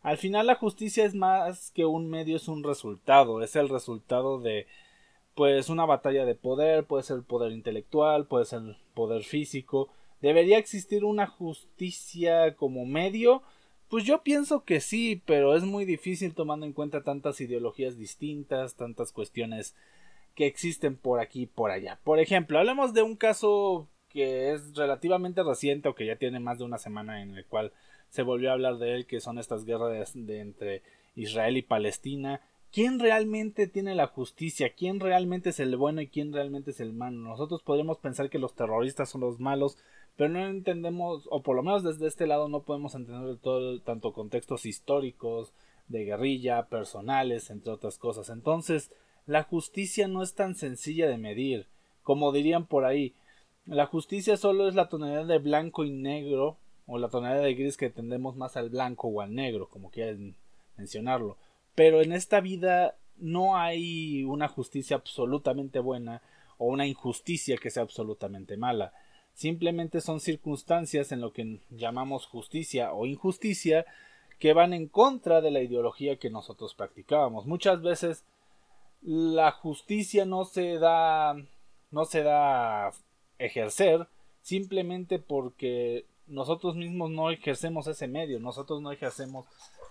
Al 0.00 0.18
final 0.18 0.48
la 0.48 0.56
justicia 0.56 1.04
es 1.04 1.14
más 1.14 1.70
que 1.70 1.84
un 1.84 2.10
medio, 2.10 2.36
es 2.36 2.48
un 2.48 2.64
resultado, 2.64 3.40
es 3.40 3.54
el 3.54 3.68
resultado 3.68 4.40
de 4.40 4.66
pues 5.36 5.68
una 5.68 5.86
batalla 5.86 6.24
de 6.24 6.34
poder, 6.34 6.84
puede 6.84 7.04
ser 7.04 7.22
poder 7.22 7.52
intelectual, 7.52 8.26
puede 8.26 8.46
ser 8.46 8.62
poder 8.94 9.22
físico. 9.22 9.90
¿Debería 10.20 10.58
existir 10.58 11.04
una 11.04 11.28
justicia 11.28 12.56
como 12.56 12.84
medio? 12.84 13.42
Pues 13.92 14.04
yo 14.04 14.22
pienso 14.22 14.64
que 14.64 14.80
sí, 14.80 15.20
pero 15.26 15.54
es 15.54 15.64
muy 15.64 15.84
difícil 15.84 16.32
tomando 16.32 16.64
en 16.64 16.72
cuenta 16.72 17.02
tantas 17.02 17.38
ideologías 17.42 17.98
distintas, 17.98 18.74
tantas 18.74 19.12
cuestiones 19.12 19.76
que 20.34 20.46
existen 20.46 20.96
por 20.96 21.20
aquí 21.20 21.42
y 21.42 21.46
por 21.46 21.70
allá. 21.70 22.00
Por 22.02 22.18
ejemplo, 22.18 22.58
hablemos 22.58 22.94
de 22.94 23.02
un 23.02 23.16
caso 23.16 23.90
que 24.08 24.52
es 24.52 24.74
relativamente 24.74 25.42
reciente 25.42 25.90
o 25.90 25.94
que 25.94 26.06
ya 26.06 26.16
tiene 26.16 26.40
más 26.40 26.56
de 26.56 26.64
una 26.64 26.78
semana 26.78 27.20
en 27.20 27.36
el 27.36 27.44
cual 27.44 27.74
se 28.08 28.22
volvió 28.22 28.48
a 28.48 28.54
hablar 28.54 28.78
de 28.78 28.94
él, 28.94 29.04
que 29.04 29.20
son 29.20 29.36
estas 29.36 29.66
guerras 29.66 30.14
de, 30.14 30.40
entre 30.40 30.80
Israel 31.14 31.58
y 31.58 31.62
Palestina. 31.62 32.40
¿Quién 32.72 32.98
realmente 32.98 33.66
tiene 33.66 33.94
la 33.94 34.06
justicia? 34.06 34.72
¿Quién 34.74 35.00
realmente 35.00 35.50
es 35.50 35.60
el 35.60 35.76
bueno 35.76 36.00
y 36.00 36.08
quién 36.08 36.32
realmente 36.32 36.70
es 36.70 36.80
el 36.80 36.94
malo? 36.94 37.18
Nosotros 37.18 37.62
podríamos 37.62 37.98
pensar 37.98 38.30
que 38.30 38.38
los 38.38 38.54
terroristas 38.54 39.10
son 39.10 39.20
los 39.20 39.38
malos, 39.38 39.76
pero 40.22 40.34
no 40.34 40.46
entendemos, 40.46 41.26
o 41.32 41.42
por 41.42 41.56
lo 41.56 41.64
menos 41.64 41.82
desde 41.82 42.06
este 42.06 42.28
lado 42.28 42.48
no 42.48 42.62
podemos 42.62 42.94
entender 42.94 43.38
todo, 43.38 43.80
tanto 43.80 44.12
contextos 44.12 44.66
históricos, 44.66 45.52
de 45.88 46.04
guerrilla, 46.04 46.68
personales, 46.68 47.50
entre 47.50 47.72
otras 47.72 47.98
cosas. 47.98 48.28
Entonces, 48.28 48.92
la 49.26 49.42
justicia 49.42 50.06
no 50.06 50.22
es 50.22 50.36
tan 50.36 50.54
sencilla 50.54 51.08
de 51.08 51.18
medir. 51.18 51.66
Como 52.04 52.30
dirían 52.30 52.66
por 52.66 52.84
ahí, 52.84 53.16
la 53.66 53.86
justicia 53.86 54.36
solo 54.36 54.68
es 54.68 54.76
la 54.76 54.88
tonalidad 54.88 55.26
de 55.26 55.40
blanco 55.40 55.82
y 55.82 55.90
negro, 55.90 56.56
o 56.86 56.98
la 56.98 57.08
tonalidad 57.08 57.42
de 57.42 57.54
gris 57.54 57.76
que 57.76 57.90
tendemos 57.90 58.36
más 58.36 58.56
al 58.56 58.70
blanco 58.70 59.08
o 59.08 59.22
al 59.22 59.34
negro, 59.34 59.68
como 59.70 59.90
quieran 59.90 60.36
mencionarlo. 60.76 61.36
Pero 61.74 62.00
en 62.00 62.12
esta 62.12 62.40
vida 62.40 62.94
no 63.16 63.56
hay 63.56 64.22
una 64.22 64.46
justicia 64.46 64.94
absolutamente 64.94 65.80
buena 65.80 66.22
o 66.58 66.66
una 66.66 66.86
injusticia 66.86 67.56
que 67.56 67.70
sea 67.72 67.82
absolutamente 67.82 68.56
mala. 68.56 68.92
Simplemente 69.34 70.00
son 70.00 70.20
circunstancias 70.20 71.12
en 71.12 71.20
lo 71.20 71.32
que 71.32 71.60
llamamos 71.70 72.26
justicia 72.26 72.92
o 72.92 73.06
injusticia 73.06 73.86
que 74.38 74.52
van 74.52 74.72
en 74.72 74.88
contra 74.88 75.40
de 75.40 75.50
la 75.50 75.60
ideología 75.60 76.16
que 76.16 76.30
nosotros 76.30 76.74
practicábamos. 76.74 77.46
Muchas 77.46 77.80
veces 77.80 78.24
la 79.02 79.50
justicia 79.52 80.24
no 80.24 80.44
se 80.44 80.78
da 80.78 81.34
no 81.90 82.04
se 82.04 82.22
da 82.22 82.90
ejercer 83.38 84.06
simplemente 84.40 85.18
porque 85.18 86.06
nosotros 86.26 86.76
mismos 86.76 87.10
no 87.10 87.30
ejercemos 87.30 87.86
ese 87.86 88.08
medio, 88.08 88.40
nosotros 88.40 88.80
no 88.80 88.92
ejercemos 88.92 89.46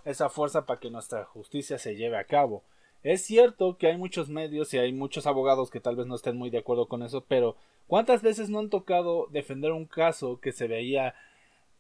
esa 0.06 0.30
fuerza 0.30 0.66
para 0.66 0.80
que 0.80 0.90
nuestra 0.90 1.26
justicia 1.26 1.78
se 1.78 1.96
lleve 1.96 2.18
a 2.18 2.26
cabo. 2.26 2.64
Es 3.04 3.24
cierto 3.24 3.78
que 3.78 3.88
hay 3.88 3.98
muchos 3.98 4.30
medios 4.30 4.74
y 4.74 4.78
hay 4.78 4.94
muchos 4.94 5.26
abogados 5.26 5.72
que 5.72 5.80
tal 5.80 5.96
vez 5.96 6.08
no 6.08 6.16
estén 6.16 6.38
muy 6.38 6.50
de 6.50 6.60
acuerdo 6.60 6.88
con 6.88 7.04
eso, 7.04 7.24
pero 7.28 7.56
¿cuántas 7.92 8.22
veces 8.22 8.50
no 8.50 8.60
han 8.60 8.70
tocado 8.70 9.28
defender 9.32 9.74
un 9.74 9.86
caso 9.86 10.40
que 10.40 10.54
se 10.54 10.66
veía 10.66 11.14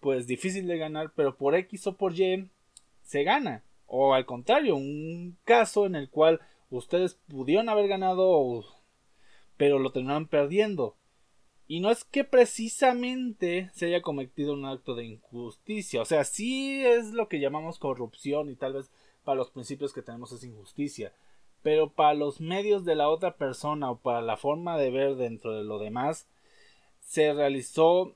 pues 0.01 0.27
difícil 0.27 0.67
de 0.67 0.77
ganar, 0.77 1.13
pero 1.15 1.37
por 1.37 1.55
X 1.55 1.87
o 1.87 1.95
por 1.95 2.19
Y 2.19 2.49
se 3.01 3.23
gana? 3.23 3.63
O 3.85 4.13
al 4.13 4.25
contrario, 4.25 4.75
un 4.75 5.37
caso 5.45 5.85
en 5.85 5.95
el 5.95 6.09
cual 6.09 6.41
ustedes 6.69 7.13
pudieron 7.29 7.69
haber 7.69 7.87
ganado, 7.87 8.61
pero 9.55 9.79
lo 9.79 9.93
terminaron 9.93 10.27
perdiendo. 10.27 10.97
Y 11.65 11.79
no 11.79 11.89
es 11.89 12.03
que 12.03 12.25
precisamente 12.25 13.71
se 13.73 13.85
haya 13.85 14.01
cometido 14.01 14.51
un 14.51 14.65
acto 14.65 14.95
de 14.95 15.05
injusticia. 15.05 16.01
O 16.01 16.05
sea, 16.05 16.25
sí 16.25 16.85
es 16.85 17.13
lo 17.13 17.29
que 17.29 17.39
llamamos 17.39 17.79
corrupción 17.79 18.49
y 18.49 18.57
tal 18.57 18.73
vez 18.73 18.91
para 19.23 19.37
los 19.37 19.51
principios 19.51 19.93
que 19.93 20.01
tenemos 20.01 20.33
es 20.33 20.43
injusticia. 20.43 21.13
Pero 21.63 21.91
para 21.91 22.13
los 22.13 22.41
medios 22.41 22.85
de 22.85 22.95
la 22.95 23.09
otra 23.09 23.35
persona 23.35 23.91
o 23.91 23.97
para 23.97 24.21
la 24.21 24.37
forma 24.37 24.77
de 24.77 24.91
ver 24.91 25.15
dentro 25.15 25.55
de 25.55 25.63
lo 25.63 25.79
demás, 25.79 26.27
se 26.99 27.33
realizó 27.33 28.15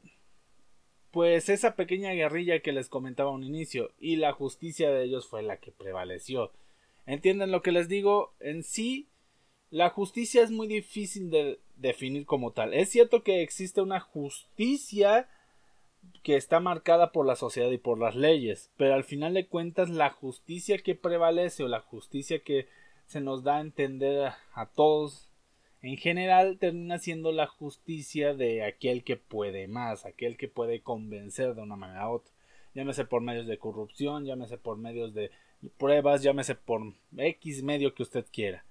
pues 1.12 1.48
esa 1.48 1.76
pequeña 1.76 2.12
guerrilla 2.12 2.60
que 2.60 2.74
les 2.74 2.90
comentaba 2.90 3.30
a 3.30 3.34
un 3.34 3.44
inicio 3.46 3.92
y 4.00 4.18
la 4.18 4.34
justicia 4.34 4.92
de 4.92 5.06
ellos 5.06 5.28
fue 5.28 5.44
la 5.44 5.58
que 5.58 5.72
prevaleció. 5.72 6.52
¿Entienden 7.06 7.52
lo 7.52 7.62
que 7.62 7.72
les 7.72 7.88
digo? 7.88 8.34
En 8.42 8.64
sí, 8.64 9.08
la 9.70 9.90
justicia 9.90 10.44
es 10.44 10.52
muy 10.52 10.68
difícil 10.68 11.30
de 11.30 11.60
definir 11.78 12.26
como 12.26 12.52
tal. 12.52 12.74
Es 12.74 12.90
cierto 12.90 13.24
que 13.24 13.42
existe 13.44 13.82
una 13.82 14.00
justicia 14.00 15.30
que 16.24 16.36
está 16.36 16.60
marcada 16.60 17.12
por 17.12 17.26
la 17.26 17.36
sociedad 17.36 17.72
y 17.72 17.78
por 17.78 18.00
las 18.00 18.16
leyes, 18.16 18.72
pero 18.78 18.94
al 18.94 19.04
final 19.04 19.34
de 19.34 19.48
cuentas 19.48 19.90
la 19.90 20.10
justicia 20.10 20.78
que 20.80 20.96
prevalece 20.96 21.64
o 21.64 21.68
la 21.68 21.80
justicia 21.80 22.40
que 22.40 22.68
se 23.06 23.22
nos 23.22 23.44
da 23.44 23.58
a 23.58 23.62
entender 23.62 24.32
a, 24.54 24.66
todos 24.68 25.30
en 25.82 25.98
general 25.98 26.58
termina 26.58 26.98
siendo 26.98 27.32
la 27.32 27.48
justicia 27.48 28.34
de 28.34 28.64
aquel 28.64 29.04
que 29.04 29.18
puede 29.18 29.68
más, 29.68 30.06
aquel 30.06 30.38
que 30.38 30.48
puede 30.48 30.82
convencer 30.82 31.54
de 31.54 31.62
una 31.62 31.76
manera 31.76 32.10
u 32.10 32.14
otra, 32.16 32.34
llámese 32.74 33.06
por 33.06 33.22
medios 33.22 33.48
de 33.48 33.60
corrupción, 33.60 34.26
llámese 34.26 34.58
por 34.58 34.78
medios 34.78 35.14
de 35.14 35.32
pruebas, 35.78 36.24
llámese 36.24 36.56
por 36.56 36.82
X 37.16 37.64
medio 37.64 37.94
que 37.94 38.04
usted 38.04 38.26
quiera. 38.32 38.66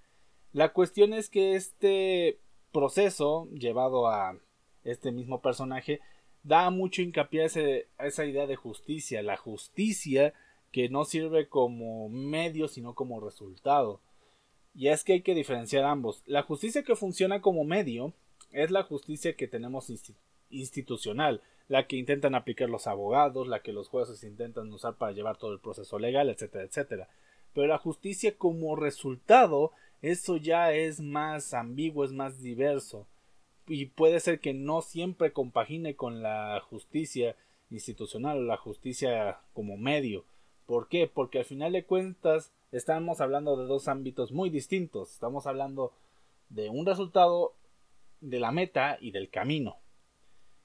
La 0.52 0.72
cuestión 0.72 1.14
es 1.14 1.28
que 1.28 1.54
este 1.54 2.38
proceso 2.72 3.48
llevado 3.52 4.08
a 4.08 4.36
este 4.84 5.12
mismo 5.12 5.40
personaje 5.40 6.00
da 6.42 6.70
mucho 6.70 7.02
hincapié 7.02 7.42
a, 7.42 8.06
esa 8.06 8.24
idea 8.24 8.46
de 8.46 8.56
justicia, 8.56 9.22
la 9.22 9.36
justicia 9.36 10.34
que 10.70 10.88
no 10.88 11.04
sirve 11.04 11.48
como 11.48 12.08
medio 12.08 12.68
sino 12.68 12.94
como 12.94 13.20
resultado. 13.20 14.00
Y 14.74 14.88
es 14.88 15.04
que 15.04 15.14
hay 15.14 15.22
que 15.22 15.34
diferenciar 15.34 15.84
ambos. 15.84 16.22
La 16.26 16.42
justicia 16.42 16.82
que 16.82 16.96
funciona 16.96 17.40
como 17.40 17.64
medio 17.64 18.12
es 18.50 18.70
la 18.70 18.82
justicia 18.82 19.36
que 19.36 19.48
tenemos 19.48 19.92
institucional, 20.50 21.42
la 21.68 21.86
que 21.86 21.96
intentan 21.96 22.34
aplicar 22.34 22.68
los 22.68 22.86
abogados, 22.86 23.46
la 23.46 23.62
que 23.62 23.72
los 23.72 23.88
jueces 23.88 24.24
intentan 24.24 24.72
usar 24.72 24.96
para 24.96 25.12
llevar 25.12 25.36
todo 25.36 25.52
el 25.52 25.60
proceso 25.60 25.98
legal, 25.98 26.28
etcétera, 26.28 26.64
etcétera. 26.64 27.08
Pero 27.52 27.68
la 27.68 27.78
justicia 27.78 28.36
como 28.36 28.74
resultado, 28.74 29.72
eso 30.02 30.36
ya 30.36 30.72
es 30.72 31.00
más 31.00 31.54
ambiguo, 31.54 32.04
es 32.04 32.12
más 32.12 32.42
diverso. 32.42 33.06
Y 33.66 33.86
puede 33.86 34.20
ser 34.20 34.40
que 34.40 34.52
no 34.54 34.82
siempre 34.82 35.32
compagine 35.32 35.94
con 35.94 36.22
la 36.22 36.60
justicia 36.68 37.36
institucional 37.70 38.38
o 38.38 38.42
la 38.42 38.56
justicia 38.56 39.38
como 39.52 39.76
medio. 39.76 40.24
¿Por 40.66 40.88
qué? 40.88 41.10
Porque 41.12 41.38
al 41.40 41.44
final 41.44 41.72
de 41.72 41.84
cuentas 41.84 42.52
estamos 42.72 43.20
hablando 43.20 43.56
de 43.56 43.66
dos 43.66 43.88
ámbitos 43.88 44.32
muy 44.32 44.50
distintos. 44.50 45.12
Estamos 45.12 45.46
hablando 45.46 45.92
de 46.48 46.70
un 46.70 46.86
resultado 46.86 47.54
de 48.20 48.40
la 48.40 48.52
meta 48.52 48.98
y 49.00 49.10
del 49.10 49.28
camino. 49.28 49.76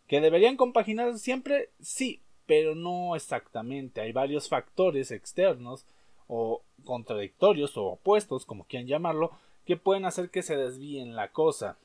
¿Que 0.08 0.22
deberían 0.22 0.58
compaginar 0.58 1.18
siempre? 1.20 1.70
Sí, 1.82 2.22
pero 2.46 2.74
no 2.74 3.16
exactamente. 3.16 4.02
Hay 4.02 4.12
varios 4.12 4.50
factores 4.50 5.12
externos 5.12 5.86
o 6.28 6.62
contradictorios 6.84 7.78
o 7.78 7.86
opuestos, 7.86 8.46
como 8.46 8.64
quieran 8.64 8.88
llamarlo, 8.88 9.32
que 9.66 9.78
pueden 9.78 10.06
hacer 10.06 10.30
que 10.30 10.42
se 10.42 10.58
desvíen 10.58 11.16
la 11.16 11.32
cosa. 11.32 11.78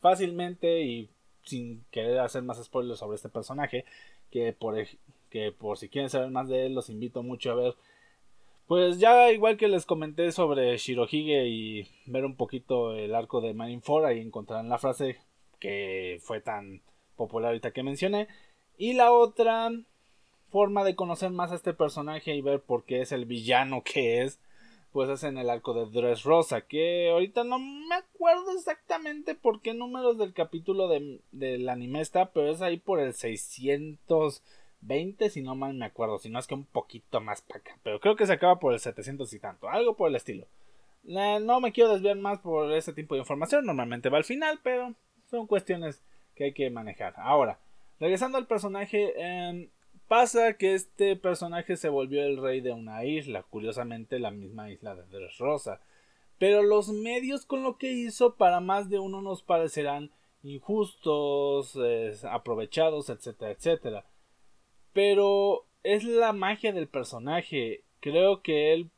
Fácilmente 0.00 0.82
y 0.82 1.10
sin 1.44 1.84
querer 1.90 2.20
hacer 2.20 2.42
más 2.42 2.62
spoilers 2.62 2.98
sobre 2.98 3.16
este 3.16 3.28
personaje, 3.28 3.84
que 4.30 4.52
por, 4.52 4.76
que 5.30 5.52
por 5.52 5.78
si 5.78 5.88
quieren 5.88 6.10
saber 6.10 6.30
más 6.30 6.48
de 6.48 6.66
él, 6.66 6.74
los 6.74 6.90
invito 6.90 7.22
mucho 7.22 7.52
a 7.52 7.54
ver. 7.54 7.74
Pues 8.66 8.98
ya 8.98 9.32
igual 9.32 9.56
que 9.56 9.68
les 9.68 9.86
comenté 9.86 10.30
sobre 10.30 10.76
Shirohige 10.76 11.46
y 11.46 11.88
ver 12.06 12.24
un 12.26 12.36
poquito 12.36 12.94
el 12.94 13.14
arco 13.14 13.40
de 13.40 13.54
Marineford, 13.54 14.04
ahí 14.04 14.20
encontrarán 14.20 14.68
la 14.68 14.78
frase 14.78 15.16
que 15.58 16.18
fue 16.22 16.40
tan 16.40 16.82
popular 17.16 17.48
ahorita 17.48 17.72
que 17.72 17.82
mencioné. 17.82 18.28
Y 18.76 18.92
la 18.92 19.12
otra 19.12 19.70
forma 20.50 20.84
de 20.84 20.96
conocer 20.96 21.30
más 21.30 21.52
a 21.52 21.56
este 21.56 21.74
personaje 21.74 22.34
y 22.34 22.42
ver 22.42 22.60
por 22.60 22.84
qué 22.84 23.00
es 23.00 23.12
el 23.12 23.24
villano 23.24 23.82
que 23.82 24.22
es, 24.22 24.38
pues 24.92 25.10
es 25.10 25.22
en 25.24 25.38
el 25.38 25.50
arco 25.50 25.74
de 25.74 25.86
Dress 25.86 26.22
Rosa, 26.22 26.62
que 26.62 27.10
ahorita 27.10 27.44
no 27.44 27.58
me 27.58 27.94
acuerdo 27.94 28.52
exactamente 28.56 29.34
por 29.34 29.60
qué 29.60 29.74
números 29.74 30.18
del 30.18 30.32
capítulo 30.32 30.88
de, 30.88 31.20
del 31.32 31.68
anime 31.68 32.00
está, 32.00 32.32
pero 32.32 32.50
es 32.50 32.62
ahí 32.62 32.78
por 32.78 33.00
el 33.00 33.14
620, 34.80 35.30
si 35.30 35.42
no 35.42 35.54
mal 35.54 35.74
me 35.74 35.86
acuerdo, 35.86 36.18
si 36.18 36.30
no 36.30 36.38
es 36.38 36.46
que 36.46 36.54
un 36.54 36.64
poquito 36.64 37.20
más 37.20 37.42
para 37.42 37.60
acá, 37.60 37.78
pero 37.82 38.00
creo 38.00 38.16
que 38.16 38.26
se 38.26 38.32
acaba 38.32 38.58
por 38.58 38.72
el 38.72 38.80
700 38.80 39.32
y 39.32 39.40
tanto, 39.40 39.68
algo 39.68 39.96
por 39.96 40.08
el 40.08 40.16
estilo. 40.16 40.46
no 41.02 41.60
me 41.60 41.72
quiero 41.72 41.92
desviar 41.92 42.16
más 42.16 42.38
por 42.40 42.72
ese 42.72 42.92
tipo 42.92 43.14
de 43.14 43.20
información, 43.20 43.66
normalmente 43.66 44.08
va 44.08 44.18
al 44.18 44.24
final, 44.24 44.60
pero 44.62 44.94
son 45.26 45.46
cuestiones 45.46 46.02
que 46.34 46.44
hay 46.44 46.52
que 46.52 46.70
manejar. 46.70 47.14
Ahora, 47.16 47.60
regresando 47.98 48.38
al 48.38 48.46
personaje, 48.46 49.12
em, 49.16 49.70
pasa 50.06 50.54
que 50.54 50.74
este 50.74 51.16
personaje 51.16 51.76
se 51.76 51.88
volvió 51.88 52.24
el 52.24 52.40
rey 52.40 52.60
de 52.60 52.72
una 52.72 53.04
isla, 53.04 53.42
curiosamente 53.42 54.18
la 54.18 54.30
misma 54.30 54.70
isla 54.70 54.94
de 54.94 55.06
Dressrosa. 55.06 55.80
Pero 56.38 56.62
los 56.62 56.88
medios 56.90 57.44
con 57.44 57.62
lo 57.62 57.78
que 57.78 57.92
hizo 57.92 58.36
para 58.36 58.60
más 58.60 58.88
de 58.88 58.98
uno 58.98 59.20
nos 59.20 59.42
parecerán 59.42 60.12
injustos, 60.42 61.76
aprovechados, 62.24 63.10
etcétera, 63.10 63.50
etcétera. 63.50 64.04
Pero 64.92 65.66
es 65.82 66.04
la 66.04 66.32
magia 66.32 66.72
del 66.72 66.88
personaje. 66.88 67.84
Creo 68.00 68.42
que 68.42 68.72
él 68.72 68.90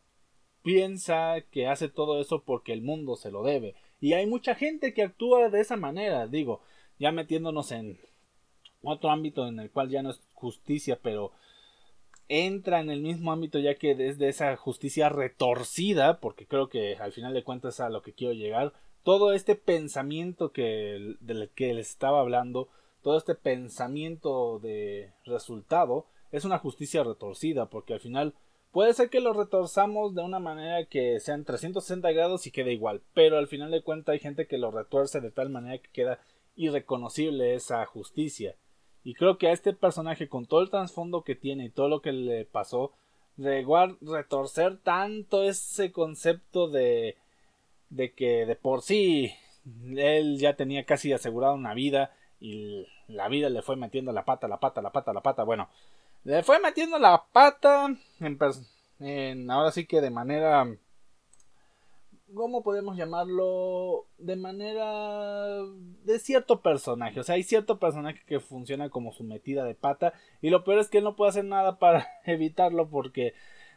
piensa 0.62 1.40
que 1.50 1.66
hace 1.66 1.88
todo 1.88 2.20
eso 2.20 2.42
porque 2.44 2.72
el 2.72 2.82
mundo 2.82 3.16
se 3.16 3.30
lo 3.30 3.42
debe. 3.42 3.74
Y 4.00 4.14
hay 4.14 4.26
mucha 4.26 4.54
gente 4.54 4.94
que 4.94 5.02
actúa 5.02 5.48
de 5.48 5.60
esa 5.60 5.76
manera, 5.76 6.26
digo, 6.26 6.62
ya 6.98 7.12
metiéndonos 7.12 7.72
en 7.72 7.98
otro 8.82 9.10
ámbito 9.10 9.46
en 9.46 9.58
el 9.60 9.70
cual 9.70 9.90
ya 9.90 10.02
no 10.02 10.10
es 10.10 10.20
justicia, 10.32 10.98
pero 11.02 11.32
entra 12.28 12.80
en 12.80 12.90
el 12.90 13.00
mismo 13.00 13.32
ámbito 13.32 13.58
ya 13.58 13.74
que 13.74 13.94
desde 13.94 14.28
esa 14.28 14.56
justicia 14.56 15.08
retorcida, 15.08 16.20
porque 16.20 16.46
creo 16.46 16.68
que 16.68 16.96
al 16.96 17.12
final 17.12 17.34
de 17.34 17.42
cuentas 17.42 17.80
a 17.80 17.90
lo 17.90 18.02
que 18.02 18.12
quiero 18.12 18.32
llegar, 18.32 18.72
todo 19.02 19.32
este 19.32 19.54
pensamiento 19.54 20.52
que 20.52 21.16
del 21.20 21.50
que 21.50 21.74
les 21.74 21.90
estaba 21.90 22.20
hablando, 22.20 22.68
todo 23.02 23.16
este 23.16 23.34
pensamiento 23.34 24.58
de 24.60 25.12
resultado 25.24 26.06
es 26.32 26.44
una 26.44 26.58
justicia 26.58 27.02
retorcida, 27.02 27.66
porque 27.66 27.94
al 27.94 28.00
final 28.00 28.34
puede 28.72 28.92
ser 28.94 29.10
que 29.10 29.20
lo 29.20 29.32
retorzamos 29.32 30.14
de 30.14 30.22
una 30.22 30.38
manera 30.38 30.84
que 30.86 31.18
sean 31.20 31.44
360 31.44 32.10
grados 32.12 32.46
y 32.46 32.50
quede 32.50 32.72
igual, 32.72 33.02
pero 33.14 33.38
al 33.38 33.48
final 33.48 33.70
de 33.70 33.82
cuentas 33.82 34.12
hay 34.12 34.20
gente 34.20 34.46
que 34.46 34.58
lo 34.58 34.70
retuerce 34.70 35.20
de 35.20 35.30
tal 35.30 35.50
manera 35.50 35.78
que 35.78 35.90
queda 35.90 36.20
irreconocible 36.56 37.54
esa 37.54 37.84
justicia. 37.86 38.56
Y 39.02 39.14
creo 39.14 39.38
que 39.38 39.48
a 39.48 39.52
este 39.52 39.72
personaje, 39.72 40.28
con 40.28 40.46
todo 40.46 40.60
el 40.60 40.70
trasfondo 40.70 41.24
que 41.24 41.34
tiene 41.34 41.66
y 41.66 41.70
todo 41.70 41.88
lo 41.88 42.02
que 42.02 42.12
le 42.12 42.44
pasó, 42.44 42.92
retorcer 43.36 44.76
tanto 44.78 45.42
ese 45.42 45.90
concepto 45.92 46.68
de 46.68 47.16
de 47.90 48.12
que 48.12 48.46
de 48.46 48.56
por 48.56 48.82
sí 48.82 49.32
él 49.96 50.38
ya 50.38 50.56
tenía 50.56 50.84
casi 50.86 51.12
asegurada 51.12 51.52
una 51.52 51.74
vida 51.74 52.14
y 52.40 52.86
la 53.08 53.28
vida 53.28 53.50
le 53.50 53.62
fue 53.62 53.76
metiendo 53.76 54.12
la 54.12 54.24
pata, 54.24 54.48
la 54.48 54.58
pata, 54.58 54.82
la 54.82 54.90
pata, 54.90 55.12
la 55.12 55.20
pata. 55.20 55.44
Bueno, 55.44 55.68
le 56.24 56.42
fue 56.42 56.58
metiendo 56.60 56.98
la 56.98 57.24
pata 57.32 57.88
en, 58.98 59.50
ahora 59.50 59.70
sí 59.72 59.86
que 59.86 60.00
de 60.00 60.10
manera 60.10 60.66
¿cómo 62.34 62.62
podemos 62.62 62.96
llamarlo? 62.96 64.06
De 64.18 64.36
manera 64.36 65.58
de 66.04 66.18
cierto 66.18 66.60
personaje. 66.60 67.20
O 67.20 67.22
sea, 67.22 67.34
hay 67.36 67.42
cierto 67.42 67.78
personaje 67.78 68.20
que 68.26 68.40
funciona 68.40 68.88
como 68.90 69.12
su 69.12 69.24
metida 69.24 69.64
de 69.64 69.74
pata. 69.74 70.12
Y 70.40 70.50
lo 70.50 70.64
peor 70.64 70.78
es 70.78 70.88
que 70.88 70.98
él 70.98 71.04
no 71.04 71.16
puede 71.16 71.30
hacer 71.30 71.44
nada 71.44 71.78
para 71.78 72.06
evitarlo 72.24 72.88
porque 72.88 73.34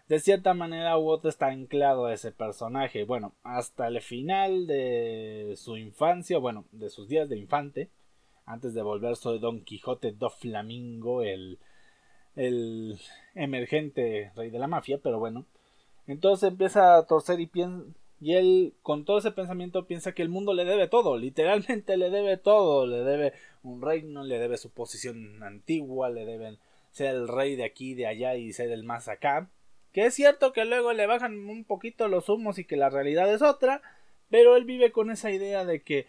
de 0.08 0.20
cierta 0.20 0.53
manera 0.53 0.98
u 0.98 1.20
está 1.27 1.48
anclado 1.48 2.05
a 2.05 2.13
ese 2.13 2.32
personaje. 2.32 3.03
Bueno, 3.05 3.34
hasta 3.43 3.88
el 3.88 4.01
final 4.01 4.67
de 4.67 5.53
su 5.58 5.77
infancia, 5.77 6.38
bueno, 6.38 6.65
de 6.72 6.89
sus 6.89 7.08
días 7.08 7.29
de 7.29 7.38
infante, 7.38 7.89
antes 8.45 8.73
de 8.73 8.81
volverse 8.81 9.29
Don 9.39 9.62
Quijote 9.62 10.12
do 10.12 10.29
Flamingo, 10.29 11.21
el, 11.21 11.59
el 12.35 13.00
emergente 13.35 14.31
rey 14.35 14.50
de 14.50 14.59
la 14.59 14.67
mafia, 14.67 15.00
pero 15.01 15.19
bueno. 15.19 15.45
Entonces 16.07 16.50
empieza 16.50 16.97
a 16.97 17.05
torcer 17.05 17.39
y 17.39 17.47
piensa. 17.47 17.85
Y 18.19 18.35
él, 18.35 18.73
con 18.83 19.03
todo 19.03 19.17
ese 19.17 19.31
pensamiento, 19.31 19.85
piensa 19.85 20.13
que 20.13 20.21
el 20.21 20.29
mundo 20.29 20.53
le 20.53 20.63
debe 20.63 20.88
todo, 20.88 21.17
literalmente 21.17 21.97
le 21.97 22.09
debe 22.09 22.38
todo, 22.38 22.88
le 22.88 23.03
debe 23.03 23.33
un 23.63 23.81
reino, 23.81 24.23
le 24.23 24.39
debe 24.39 24.57
su 24.57 24.69
posición 24.69 25.43
antigua, 25.43 26.09
le 26.09 26.25
deben 26.25 26.57
ser 26.91 27.15
el 27.15 27.27
rey 27.27 27.57
de 27.57 27.65
aquí, 27.65 27.95
de 27.95 28.07
allá 28.07 28.35
y 28.35 28.53
ser 28.53 28.71
el 28.71 28.83
más 28.83 29.09
acá. 29.09 29.50
Que 29.91 30.05
es 30.05 30.13
cierto 30.13 30.53
que 30.53 30.63
luego 30.63 30.93
le 30.93 31.05
bajan 31.05 31.50
un 31.50 31.65
poquito 31.65 32.07
los 32.07 32.29
humos 32.29 32.59
y 32.59 32.65
que 32.65 32.77
la 32.77 32.89
realidad 32.89 33.31
es 33.33 33.41
otra, 33.41 33.81
pero 34.29 34.55
él 34.55 34.63
vive 34.63 34.93
con 34.93 35.12
esa 35.12 35.29
idea 35.29 35.65
de 35.65 35.81
que 35.81 36.07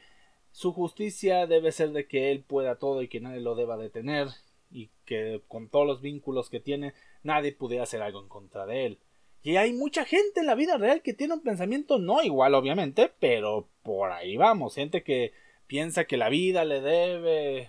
su 0.54 0.73
justicia 0.73 1.49
debe 1.49 1.73
ser 1.73 1.90
de 1.90 2.06
que 2.06 2.30
él 2.30 2.44
pueda 2.46 2.76
todo 2.76 3.02
y 3.02 3.08
que 3.08 3.18
nadie 3.20 3.40
lo 3.40 3.56
deba 3.56 3.76
detener 3.76 4.28
y 4.70 4.88
que 5.04 5.42
con 5.49 5.68
todos 5.68 5.84
los 5.84 6.00
vínculos 6.00 6.49
que 6.49 6.61
tiene 6.61 6.94
nadie 7.25 7.50
pudiera 7.50 7.82
hacer 7.82 8.02
algo 8.02 8.20
en 8.20 8.28
contra 8.28 8.64
de 8.64 8.87
él. 8.87 8.99
Y 9.42 9.56
hay 9.56 9.73
mucha 9.73 10.04
gente 10.04 10.38
en 10.38 10.46
la 10.46 10.54
vida 10.54 10.78
real 10.78 11.02
que 11.02 11.12
tiene 11.12 11.35
un 11.35 11.42
pensamiento 11.42 11.98
no 11.98 12.22
igual 12.22 12.55
obviamente, 12.55 13.11
pero 13.18 13.68
por 13.83 14.12
ahí 14.12 14.37
vamos, 14.37 14.76
gente 14.76 15.02
que 15.02 15.33
piensa 15.66 16.05
que 16.05 16.16
la 16.16 16.28
vida 16.28 16.64
le 16.64 16.81
debe 16.81 17.68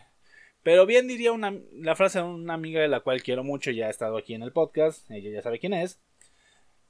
pero 0.61 0.85
bien 0.85 1.07
diría 1.07 1.31
una, 1.31 1.55
la 1.73 1.95
frase 1.95 2.19
de 2.19 2.25
una 2.25 2.53
amiga 2.53 2.81
de 2.81 2.87
la 2.87 2.99
cual 2.99 3.23
quiero 3.23 3.43
mucho, 3.43 3.71
ya 3.71 3.87
ha 3.87 3.89
estado 3.89 4.15
aquí 4.15 4.35
en 4.35 4.43
el 4.43 4.51
podcast, 4.51 5.09
ella 5.09 5.31
ya 5.31 5.41
sabe 5.41 5.57
quién 5.57 5.73
es, 5.73 5.99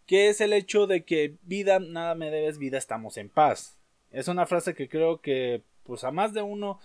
que 0.06 0.28
es 0.28 0.42
el 0.42 0.52
hecho 0.52 0.88
de 0.88 1.06
que 1.06 1.36
vida, 1.42 1.80
nada 1.80 2.16
me 2.16 2.32
debes, 2.32 2.58
vida 2.58 2.78
estamos 2.78 3.16
en 3.16 3.30
paz. 3.30 3.78
Es 4.12 4.28
una 4.28 4.46
frase 4.46 4.76
que 4.76 4.90
creo 4.90 5.22
que 5.22 5.64
pues 5.86 6.04
a 6.04 6.12
más 6.12 6.34
de 6.34 6.42
uno 6.42 6.80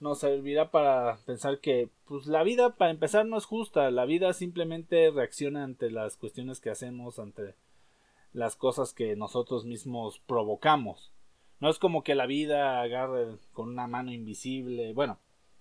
nos 0.00 0.18
servirá 0.18 0.70
para 0.70 1.18
pensar 1.24 1.60
que 1.60 1.88
pues 2.06 2.26
la 2.26 2.42
vida 2.42 2.76
para 2.76 2.90
empezar 2.90 3.26
no 3.26 3.38
es 3.38 3.44
justa, 3.44 3.90
la 3.90 4.04
vida 4.04 4.32
simplemente 4.32 5.10
reacciona 5.10 5.64
ante 5.64 5.90
las 5.90 6.16
cuestiones 6.16 6.60
que 6.60 6.70
hacemos, 6.70 7.18
ante 7.18 7.54
las 8.32 8.56
cosas 8.56 8.92
que 8.92 9.16
nosotros 9.16 9.64
mismos 9.64 10.20
provocamos. 10.26 11.12
No 11.60 11.70
es 11.70 11.78
como 11.78 12.02
que 12.02 12.14
la 12.14 12.26
vida 12.26 12.82
agarre 12.82 13.38
con 13.52 13.70
una 13.70 13.86
mano 13.86 14.12
invisible, 14.12 14.92
bueno, 14.92 15.18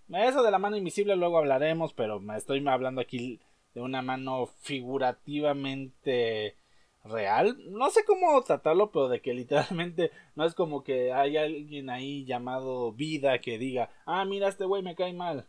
eso 0.10 0.44
de 0.44 0.52
la 0.52 0.60
mano 0.60 0.76
invisible 0.76 1.16
luego 1.16 1.38
hablaremos, 1.38 1.94
pero 1.94 2.20
me 2.20 2.36
estoy 2.36 2.68
hablando 2.68 3.00
aquí 3.02 3.40
de 3.74 3.82
una 3.82 4.02
mano 4.02 4.48
figurativamente 4.62 6.58
real. 7.06 7.58
No 7.72 7.90
sé 7.90 8.04
cómo 8.06 8.42
tratarlo, 8.44 8.92
pero 8.92 9.08
de 9.08 9.22
que 9.22 9.34
literalmente 9.34 10.12
no 10.36 10.46
es 10.46 10.54
como 10.54 10.84
que 10.84 11.14
hay 11.14 11.38
alguien 11.38 11.90
ahí 11.90 12.26
llamado 12.26 12.92
vida 12.92 13.40
que 13.40 13.58
diga, 13.58 13.90
ah, 14.06 14.26
mira, 14.26 14.48
este 14.48 14.66
güey 14.66 14.84
me 14.84 14.96
cae 14.96 15.14
mal. 15.14 15.48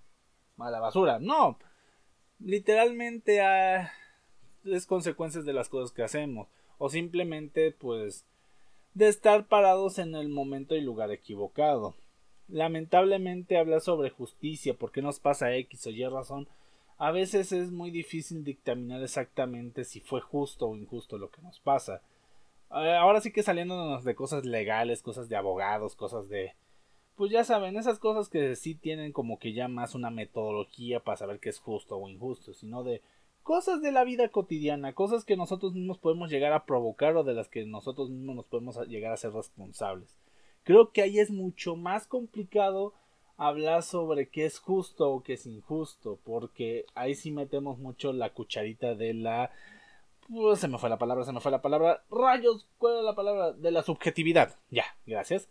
Mala 0.57 0.81
basura. 0.81 1.19
No. 1.19 1.59
Literalmente 2.39 3.41
ah, 3.43 3.91
es 4.65 4.87
consecuencias 4.87 5.45
de 5.45 5.53
las 5.53 5.69
cosas 5.69 5.93
que 5.93 6.03
hacemos. 6.03 6.49
O 6.79 6.91
simplemente, 6.91 7.73
pues, 7.73 8.27
de 8.95 9.09
estar 9.09 9.47
parados 9.47 9.99
en 9.99 10.15
el 10.15 10.29
momento 10.29 10.75
y 10.75 10.81
lugar 10.81 11.11
equivocado. 11.11 11.95
Lamentablemente 12.49 13.59
hablar 13.59 13.81
sobre 13.81 14.11
justicia, 14.11 14.75
por 14.75 14.93
qué 14.93 15.03
nos 15.03 15.19
pasa 15.19 15.55
X 15.57 15.87
o 15.87 15.91
Y 15.91 16.07
razón, 16.07 16.49
a 16.99 17.11
veces 17.11 17.53
es 17.53 17.71
muy 17.71 17.91
difícil 17.91 18.43
dictaminar 18.43 19.03
exactamente 19.03 19.85
si 19.85 20.01
fue 20.01 20.21
justo 20.21 20.69
o 20.69 20.77
injusto 20.77 21.19
lo 21.19 21.31
que 21.31 21.43
nos 21.43 21.61
pasa. 21.61 22.01
Eh, 22.71 22.97
ahora 22.97 23.21
sí 23.21 23.33
que 23.33 23.43
saliéndonos 23.43 24.05
de 24.05 24.15
cosas 24.15 24.45
legales, 24.45 25.03
cosas 25.03 25.29
de 25.29 25.37
abogados, 25.37 25.95
cosas 25.95 26.29
de... 26.29 26.55
Pues 27.15 27.31
ya 27.31 27.45
saben, 27.45 27.77
esas 27.77 27.99
cosas 27.99 28.29
que 28.29 28.57
sí 28.57 28.75
tienen 28.75 29.13
como 29.13 29.39
que 29.39 29.53
ya 29.53 29.69
más 29.69 29.95
una 29.95 30.11
metodología 30.11 31.01
para 31.01 31.17
saber 31.17 31.41
qué 31.41 31.49
es 31.49 31.59
justo 31.59 31.97
o 31.97 32.09
injusto, 32.09 32.53
sino 32.53 32.83
de 32.83 33.03
cosas 33.43 33.81
de 33.81 33.93
la 33.93 34.05
vida 34.05 34.29
cotidiana, 34.29 34.93
cosas 34.93 35.25
que 35.25 35.37
nosotros 35.37 35.73
mismos 35.73 35.99
podemos 35.99 36.31
llegar 36.31 36.53
a 36.53 36.67
provocar 36.67 37.17
o 37.17 37.25
de 37.25 37.33
las 37.33 37.49
que 37.49 37.65
nosotros 37.65 38.11
mismos 38.11 38.37
nos 38.37 38.47
podemos 38.47 38.77
llegar 38.89 39.13
a 39.13 39.17
ser 39.17 39.33
responsables. 39.33 40.19
Creo 40.65 40.91
que 40.91 41.01
ahí 41.01 41.21
es 41.21 41.31
mucho 41.31 41.77
más 41.77 42.07
complicado 42.07 42.93
hablar 43.37 43.83
sobre 43.83 44.29
qué 44.29 44.47
es 44.47 44.59
justo 44.59 45.11
o 45.11 45.23
qué 45.23 45.35
es 45.35 45.47
injusto, 45.47 46.19
porque 46.25 46.87
ahí 46.95 47.15
sí 47.15 47.31
metemos 47.31 47.79
mucho 47.79 48.13
la 48.13 48.31
cucharita 48.31 48.95
de 48.95 49.15
la... 49.15 49.51
Pues, 50.29 50.59
se 50.61 50.69
me 50.69 50.79
fue 50.79 50.91
la 50.91 50.99
palabra, 50.99 51.25
se 51.25 51.33
me 51.33 51.41
fue 51.41 51.53
la 51.53 51.63
palabra. 51.63 52.03
Rayos, 52.11 52.67
¿cuál 52.79 52.99
es 52.99 53.05
la 53.05 53.15
palabra? 53.15 53.53
De 53.53 53.71
la 53.71 53.83
subjetividad. 53.83 54.57
Ya, 54.71 54.85
gracias. 55.07 55.49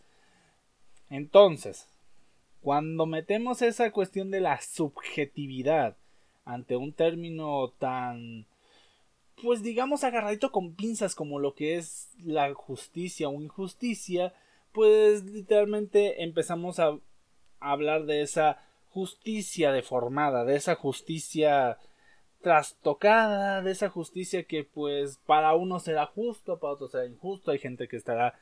Entonces, 1.09 1.87
cuando 2.61 3.05
metemos 3.05 3.61
esa 3.61 3.91
cuestión 3.91 4.31
de 4.31 4.41
la 4.41 4.59
subjetividad 4.59 5.95
ante 6.43 6.75
un 6.75 6.93
término 6.93 7.69
tan 7.79 8.47
pues 9.41 9.61
digamos 9.61 10.03
agarradito 10.03 10.51
con 10.51 10.75
pinzas 10.75 11.13
como 11.13 11.39
lo 11.39 11.55
que 11.55 11.75
es 11.75 12.09
la 12.23 12.53
justicia 12.53 13.27
o 13.27 13.41
injusticia, 13.41 14.33
pues 14.71 15.25
literalmente 15.25 16.23
empezamos 16.23 16.79
a 16.79 16.97
hablar 17.71 18.05
de 18.05 18.21
esa 18.21 18.61
justicia 18.89 19.71
deformada, 19.71 20.45
de 20.45 20.55
esa 20.55 20.75
justicia 20.75 21.77
trastocada, 22.41 23.61
de 23.61 23.71
esa 23.71 23.89
justicia 23.89 24.43
que 24.43 24.63
pues 24.63 25.19
para 25.25 25.55
uno 25.55 25.79
será 25.79 26.05
justo, 26.05 26.59
para 26.59 26.73
otro 26.73 26.87
será 26.87 27.05
injusto, 27.05 27.51
hay 27.51 27.59
gente 27.59 27.87
que 27.87 27.97
estará 27.97 28.35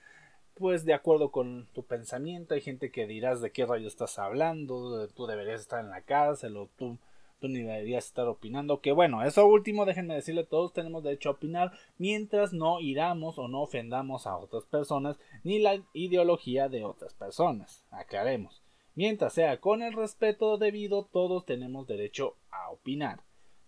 pues 0.56 0.86
de 0.86 0.94
acuerdo 0.94 1.32
con 1.32 1.68
tu 1.74 1.84
pensamiento, 1.84 2.54
hay 2.54 2.62
gente 2.62 2.92
que 2.92 3.08
dirás 3.08 3.42
de 3.42 3.52
qué 3.52 3.66
rayo 3.66 3.88
estás 3.88 4.20
hablando, 4.20 5.08
tú 5.10 5.26
deberías 5.26 5.62
estar 5.62 5.84
en 5.84 5.90
la 5.90 6.02
cárcel 6.02 6.58
o 6.58 6.70
tú 6.78 7.00
ni 7.48 7.64
deberías 7.64 8.06
estar 8.06 8.28
opinando. 8.28 8.82
Que 8.82 8.92
bueno, 8.92 9.24
eso 9.24 9.46
último, 9.46 9.86
déjenme 9.86 10.16
decirle, 10.16 10.44
todos 10.44 10.74
tenemos 10.74 11.04
derecho 11.04 11.30
a 11.30 11.34
opinar 11.34 11.72
mientras 11.98 12.54
no 12.54 12.80
iramos 12.80 13.38
o 13.38 13.48
no 13.48 13.62
ofendamos 13.62 14.28
a 14.28 14.38
otras 14.38 14.66
personas 14.66 15.18
ni 15.44 15.60
la 15.60 15.82
ideología 15.94 16.70
de 16.70 16.86
otras 16.86 17.14
personas. 17.14 17.86
Aclaremos. 17.92 18.63
Mientras 18.96 19.34
sea 19.34 19.60
con 19.60 19.82
el 19.82 19.94
respeto 19.94 20.58
debido, 20.58 21.06
todos 21.06 21.46
tenemos 21.46 21.88
derecho 21.88 22.36
a 22.52 22.70
opinar. 22.70 23.22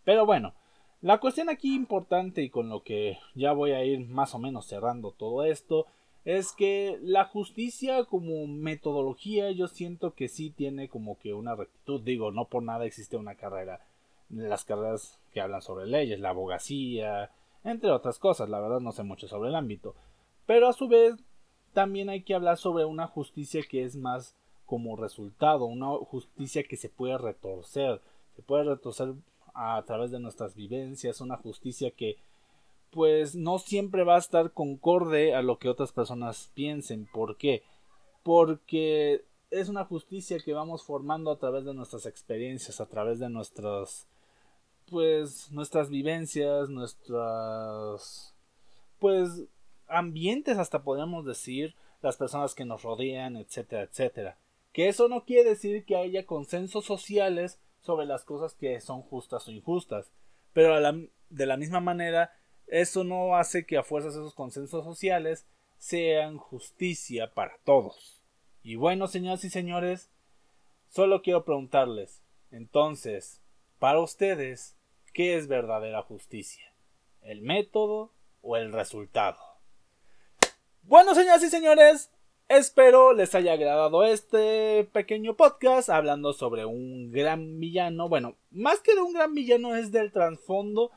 Pero 0.04 0.26
bueno, 0.26 0.54
la 1.02 1.20
cuestión 1.20 1.50
aquí 1.50 1.76
importante 1.76 2.42
y 2.42 2.50
con 2.50 2.70
lo 2.70 2.84
que 2.84 3.18
ya 3.34 3.54
voy 3.54 3.72
a 3.72 3.84
ir 3.84 4.08
más 4.08 4.36
o 4.36 4.40
menos 4.40 4.68
cerrando 4.68 5.12
todo 5.12 5.44
esto 5.44 5.88
es 6.26 6.52
que 6.52 6.98
la 7.02 7.26
justicia 7.26 8.06
como 8.06 8.48
metodología 8.48 9.52
yo 9.52 9.68
siento 9.68 10.14
que 10.14 10.28
sí 10.28 10.50
tiene 10.50 10.90
como 10.90 11.20
que 11.20 11.34
una 11.34 11.56
rectitud, 11.56 12.02
digo, 12.02 12.32
no 12.32 12.46
por 12.46 12.64
nada 12.64 12.86
existe 12.86 13.18
una 13.18 13.36
carrera 13.36 13.82
las 14.30 14.66
carreras 14.66 15.20
que 15.32 15.42
hablan 15.42 15.62
sobre 15.62 15.86
leyes, 15.86 16.20
la 16.20 16.30
abogacía, 16.30 17.32
entre 17.64 17.92
otras 17.92 18.20
cosas. 18.20 18.50
La 18.50 18.60
verdad 18.60 18.80
no 18.80 18.92
sé 18.92 19.04
mucho 19.04 19.28
sobre 19.28 19.50
el 19.50 19.56
ámbito. 19.56 19.96
Pero 20.46 20.68
a 20.68 20.74
su 20.74 20.88
vez 20.88 21.16
también 21.74 22.10
hay 22.10 22.24
que 22.24 22.36
hablar 22.36 22.58
sobre 22.58 22.86
una 22.86 23.08
justicia 23.08 23.62
que 23.70 23.84
es 23.84 23.96
más 23.96 24.36
como 24.66 24.96
resultado, 24.96 25.66
una 25.66 25.90
justicia 25.98 26.64
que 26.64 26.78
se 26.78 26.90
puede 26.90 27.18
retorcer, 27.18 28.02
se 28.36 28.42
puede 28.42 28.64
retorcer 28.64 29.14
a 29.54 29.82
través 29.86 30.12
de 30.12 30.20
nuestras 30.20 30.56
vivencias, 30.56 31.22
una 31.22 31.38
justicia 31.38 31.92
que 31.92 32.18
pues 32.92 33.36
no 33.36 33.60
siempre 33.60 34.04
va 34.04 34.16
a 34.16 34.20
estar 34.20 34.52
concorde 34.52 35.36
a 35.36 35.42
lo 35.42 35.60
que 35.60 35.70
otras 35.70 35.92
personas 35.92 36.52
piensen. 36.54 37.08
¿Por 37.12 37.38
qué? 37.38 37.64
Porque 38.24 39.26
es 39.52 39.70
una 39.70 39.86
justicia 39.86 40.40
que 40.40 40.54
vamos 40.54 40.84
formando 40.84 41.32
a 41.32 41.38
través 41.38 41.66
de 41.66 41.74
nuestras 41.74 42.06
experiencias, 42.06 42.80
a 42.80 42.86
través 42.88 43.20
de 43.20 43.30
nuestras 43.30 44.08
pues 44.90 45.52
nuestras 45.52 45.90
vivencias, 45.90 46.70
nuestras 46.70 48.34
pues 49.00 49.44
ambientes 49.88 50.58
hasta 50.58 50.84
podríamos 50.84 51.26
decir, 51.26 51.76
las 52.02 52.18
personas 52.18 52.56
que 52.56 52.66
nos 52.66 52.84
rodean, 52.84 53.36
etcétera, 53.36 53.84
etcétera. 53.84 54.38
Que 54.76 54.90
eso 54.90 55.08
no 55.08 55.24
quiere 55.24 55.52
decir 55.52 55.86
que 55.86 55.96
haya 55.96 56.26
consensos 56.26 56.84
sociales 56.84 57.62
sobre 57.80 58.06
las 58.06 58.26
cosas 58.26 58.56
que 58.56 58.82
son 58.82 59.04
justas 59.04 59.48
o 59.48 59.52
injustas, 59.52 60.12
pero 60.52 60.76
de 61.30 61.46
la 61.46 61.56
misma 61.56 61.80
manera 61.80 62.38
eso 62.68 63.06
no 63.06 63.38
hace 63.38 63.66
que 63.66 63.78
a 63.78 63.84
fuerzas 63.84 64.16
esos 64.16 64.36
consensos 64.36 64.84
sociales 64.84 65.48
sean 65.78 66.38
justicia 66.38 67.34
para 67.34 67.58
todos. 67.64 68.22
Y 68.64 68.76
bueno, 68.76 69.08
señoras 69.08 69.46
y 69.46 69.50
señores, 69.50 70.10
solo 70.90 71.22
quiero 71.22 71.46
preguntarles, 71.46 72.22
entonces, 72.52 73.42
para 73.80 74.02
ustedes, 74.02 74.76
¿qué 75.14 75.38
es 75.38 75.48
verdadera 75.48 76.02
justicia? 76.02 76.76
¿El 77.22 77.42
método 77.42 78.12
o 78.42 78.58
el 78.58 78.74
resultado? 78.74 79.40
Bueno, 80.82 81.16
señoras 81.16 81.44
y 81.44 81.50
señores, 81.50 82.12
espero 82.48 83.14
les 83.14 83.34
haya 83.36 83.54
agradado 83.54 84.04
este 84.04 84.88
pequeño 84.92 85.36
podcast 85.36 85.90
hablando 85.90 86.34
sobre 86.34 86.66
un 86.66 87.12
gran 87.12 87.60
villano. 87.60 88.10
Bueno, 88.10 88.36
más 88.52 88.80
que 88.82 88.96
de 88.96 89.02
un 89.02 89.14
gran 89.14 89.34
villano 89.34 89.76
es 89.76 89.92
del 89.92 90.12
trasfondo 90.12 90.92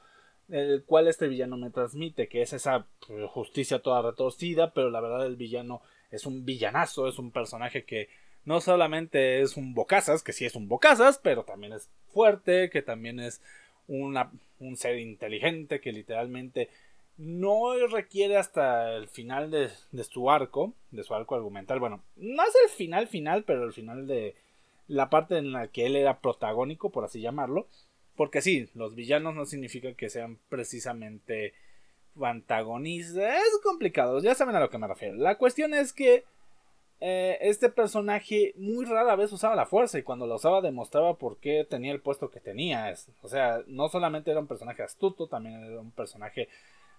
el 0.48 0.84
cual 0.84 1.08
este 1.08 1.28
villano 1.28 1.56
me 1.56 1.70
transmite, 1.70 2.28
que 2.28 2.42
es 2.42 2.52
esa 2.52 2.86
pues, 3.06 3.28
justicia 3.30 3.80
toda 3.80 4.02
retorcida, 4.02 4.72
pero 4.72 4.90
la 4.90 5.00
verdad 5.00 5.26
el 5.26 5.36
villano 5.36 5.82
es 6.10 6.24
un 6.24 6.44
villanazo, 6.44 7.06
es 7.06 7.18
un 7.18 7.30
personaje 7.30 7.84
que 7.84 8.08
no 8.44 8.60
solamente 8.60 9.42
es 9.42 9.58
un 9.58 9.74
bocazas, 9.74 10.22
que 10.22 10.32
sí 10.32 10.46
es 10.46 10.54
un 10.54 10.68
bocazas, 10.68 11.18
pero 11.18 11.44
también 11.44 11.74
es 11.74 11.90
fuerte, 12.08 12.70
que 12.70 12.80
también 12.80 13.20
es 13.20 13.42
una, 13.88 14.30
un 14.58 14.76
ser 14.76 14.98
inteligente, 14.98 15.80
que 15.80 15.92
literalmente 15.92 16.70
no 17.18 17.74
requiere 17.88 18.36
hasta 18.36 18.94
el 18.94 19.08
final 19.08 19.50
de, 19.50 19.70
de 19.92 20.04
su 20.04 20.30
arco, 20.30 20.72
de 20.90 21.02
su 21.02 21.14
arco 21.14 21.34
argumental, 21.34 21.80
bueno, 21.80 22.02
no 22.16 22.42
es 22.42 22.54
el 22.64 22.70
final 22.70 23.08
final, 23.08 23.44
pero 23.44 23.64
el 23.64 23.72
final 23.72 24.06
de 24.06 24.34
la 24.86 25.10
parte 25.10 25.36
en 25.36 25.52
la 25.52 25.68
que 25.68 25.86
él 25.86 25.96
era 25.96 26.20
protagónico, 26.20 26.90
por 26.90 27.04
así 27.04 27.20
llamarlo, 27.20 27.66
porque 28.16 28.42
sí, 28.42 28.68
los 28.74 28.94
villanos 28.94 29.34
no 29.34 29.46
significa 29.46 29.92
que 29.94 30.10
sean 30.10 30.38
precisamente 30.48 31.54
antagonistas. 32.20 33.36
Es 33.36 33.60
complicado, 33.62 34.20
ya 34.20 34.34
saben 34.34 34.56
a 34.56 34.60
lo 34.60 34.70
que 34.70 34.78
me 34.78 34.88
refiero. 34.88 35.14
La 35.14 35.36
cuestión 35.38 35.72
es 35.72 35.92
que 35.92 36.24
eh, 37.00 37.38
este 37.40 37.68
personaje 37.68 38.54
muy 38.56 38.84
rara 38.84 39.14
vez 39.14 39.32
usaba 39.32 39.54
la 39.54 39.66
fuerza 39.66 39.98
y 39.98 40.02
cuando 40.02 40.26
la 40.26 40.34
usaba 40.34 40.60
demostraba 40.60 41.14
por 41.14 41.36
qué 41.36 41.64
tenía 41.68 41.92
el 41.92 42.00
puesto 42.00 42.30
que 42.30 42.40
tenía. 42.40 42.92
O 43.22 43.28
sea, 43.28 43.62
no 43.68 43.88
solamente 43.88 44.30
era 44.30 44.40
un 44.40 44.48
personaje 44.48 44.82
astuto, 44.82 45.28
también 45.28 45.62
era 45.62 45.80
un 45.80 45.92
personaje 45.92 46.48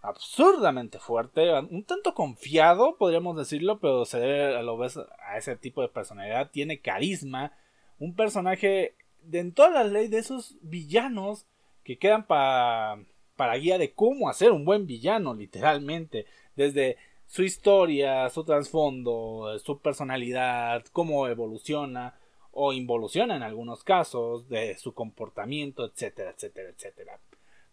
absurdamente 0.02 1.00
fuerte, 1.00 1.52
un 1.60 1.84
tanto 1.84 2.14
confiado, 2.14 2.96
podríamos 2.98 3.38
decirlo, 3.38 3.80
pero 3.80 4.06
se 4.06 4.20
debe 4.20 4.58
a 4.58 4.62
lo 4.62 4.78
ves 4.78 4.98
a 4.98 5.38
ese 5.38 5.56
tipo 5.56 5.82
de 5.82 5.90
personalidad, 5.90 6.52
tiene 6.52 6.80
carisma, 6.80 7.54
un 8.00 8.16
personaje 8.16 8.96
de 9.24 9.54
la 9.58 9.84
ley 9.84 10.08
de 10.08 10.20
esos 10.20 10.56
villanos 10.62 11.46
que 11.84 11.98
quedan 11.98 12.26
para 12.26 13.00
para 13.40 13.56
guía 13.56 13.78
de 13.78 13.94
cómo 13.94 14.28
hacer 14.28 14.52
un 14.52 14.66
buen 14.66 14.86
villano, 14.86 15.34
literalmente, 15.34 16.26
desde 16.58 16.98
su 17.26 17.42
historia, 17.44 18.30
su 18.30 18.44
trasfondo, 18.44 19.58
su 19.64 19.80
personalidad, 19.80 20.84
cómo 20.92 21.26
evoluciona 21.26 22.20
o 22.52 22.74
involuciona 22.74 23.38
en 23.38 23.44
algunos 23.44 23.86
casos, 23.86 24.50
de 24.50 24.78
su 24.78 24.94
comportamiento, 24.94 25.86
etcétera, 25.86 26.32
etcétera, 26.32 26.70
etcétera. 26.72 27.20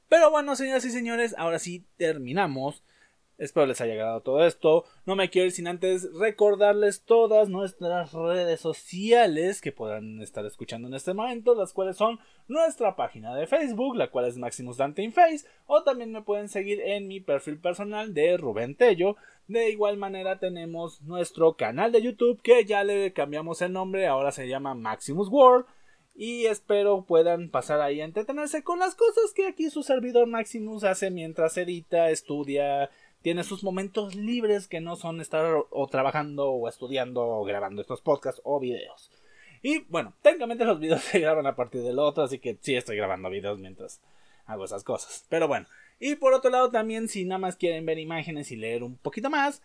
Pero 0.09 0.31
bueno, 0.31 0.57
señoras 0.57 0.85
y 0.85 0.91
señores, 0.91 1.35
ahora 1.37 1.59
sí 1.59 1.87
terminamos 1.97 2.83
Espero 3.39 3.67
les 3.67 3.83
haya 3.83 3.93
agradado 3.93 4.23
todo 4.23 4.47
esto. 4.47 4.85
No 5.05 5.15
me 5.15 5.29
quiero 5.29 5.47
ir 5.47 5.53
sin 5.53 5.69
antes 5.69 6.09
recordarles 6.15 7.05
todas 7.05 7.51
nuestras 7.51 8.15
redes 8.15 8.61
sociales 8.61 9.61
que 9.61 9.73
puedan 9.73 10.23
estar 10.23 10.47
escuchando 10.47 10.89
en 10.89 10.95
este 10.95 11.13
momento, 11.13 11.55
las 11.55 11.75
cuales 11.75 11.99
son 11.99 12.19
nuestra 12.49 12.97
página 12.97 13.35
de 13.35 13.47
Facebook, 13.47 13.95
la 13.95 14.11
cual 14.11 14.25
es 14.25 14.39
Maximus 14.39 14.79
Dante 14.79 15.03
in 15.03 15.13
Face, 15.13 15.45
o 15.67 15.83
también 15.83 16.13
me 16.13 16.23
pueden 16.23 16.49
seguir 16.49 16.81
en 16.81 17.09
mi 17.09 17.21
perfil 17.21 17.61
personal 17.61 18.15
de 18.15 18.39
Rubén 18.39 18.75
Tello. 18.75 19.17
De 19.49 19.69
igual 19.69 19.99
manera 19.99 20.39
tenemos 20.39 21.03
nuestro 21.03 21.57
canal 21.57 21.93
de 21.93 22.01
YouTube 22.01 22.41
que 22.41 22.65
ya 22.65 22.85
le 22.85 23.13
cambiamos 23.13 23.61
el 23.61 23.73
nombre, 23.73 24.07
ahora 24.07 24.33
se 24.33 24.49
llama 24.49 24.75
Maximus 24.75 25.29
World. 25.29 25.67
Y 26.19 26.47
espero 26.47 27.05
puedan 27.05 27.51
pasar 27.51 27.83
ahí 27.83 28.01
a 28.01 28.05
entretenerse 28.05 28.63
con 28.63 28.79
las 28.79 28.95
cosas 28.95 29.35
que 29.35 29.47
aquí 29.47 29.69
su 29.69 29.83
servidor 29.83 30.27
Maximus 30.27 30.83
hace 30.83 31.11
mientras 31.11 31.59
edita, 31.59 32.09
estudia, 32.09 32.89
tiene 33.21 33.45
sus 33.45 33.63
momentos 33.63 34.15
libres 34.15 34.67
que 34.67 34.81
no 34.81 34.97
son 34.97 35.21
estar 35.21 35.65
o 35.69 35.87
trabajando 35.89 36.51
o 36.51 36.69
estudiando 36.69 37.23
o 37.27 37.45
grabando 37.45 37.83
estos 37.83 38.01
podcasts 38.01 38.41
o 38.45 38.59
videos. 38.59 39.11
Y 39.63 39.81
bueno, 39.89 40.15
técnicamente 40.23 40.65
los 40.65 40.81
videos 40.81 41.03
se 41.03 41.21
graban 41.21 41.47
a 41.47 41.55
partir 41.55 41.83
del 41.83 41.99
otro, 41.99 42.25
así 42.25 42.39
que 42.39 42.57
sí 42.61 42.75
estoy 42.75 42.97
grabando 42.97 43.29
videos 43.29 43.59
mientras 43.59 44.01
hago 44.47 44.65
esas 44.65 44.85
cosas. 44.85 45.27
Pero 45.29 45.49
bueno, 45.49 45.67
y 45.99 46.15
por 46.15 46.33
otro 46.33 46.51
lado 46.51 46.71
también 46.71 47.09
si 47.09 47.25
nada 47.25 47.39
más 47.39 47.57
quieren 47.57 47.85
ver 47.85 47.99
imágenes 47.99 48.51
y 48.53 48.57
leer 48.57 48.83
un 48.83 48.97
poquito 48.97 49.29
más, 49.29 49.63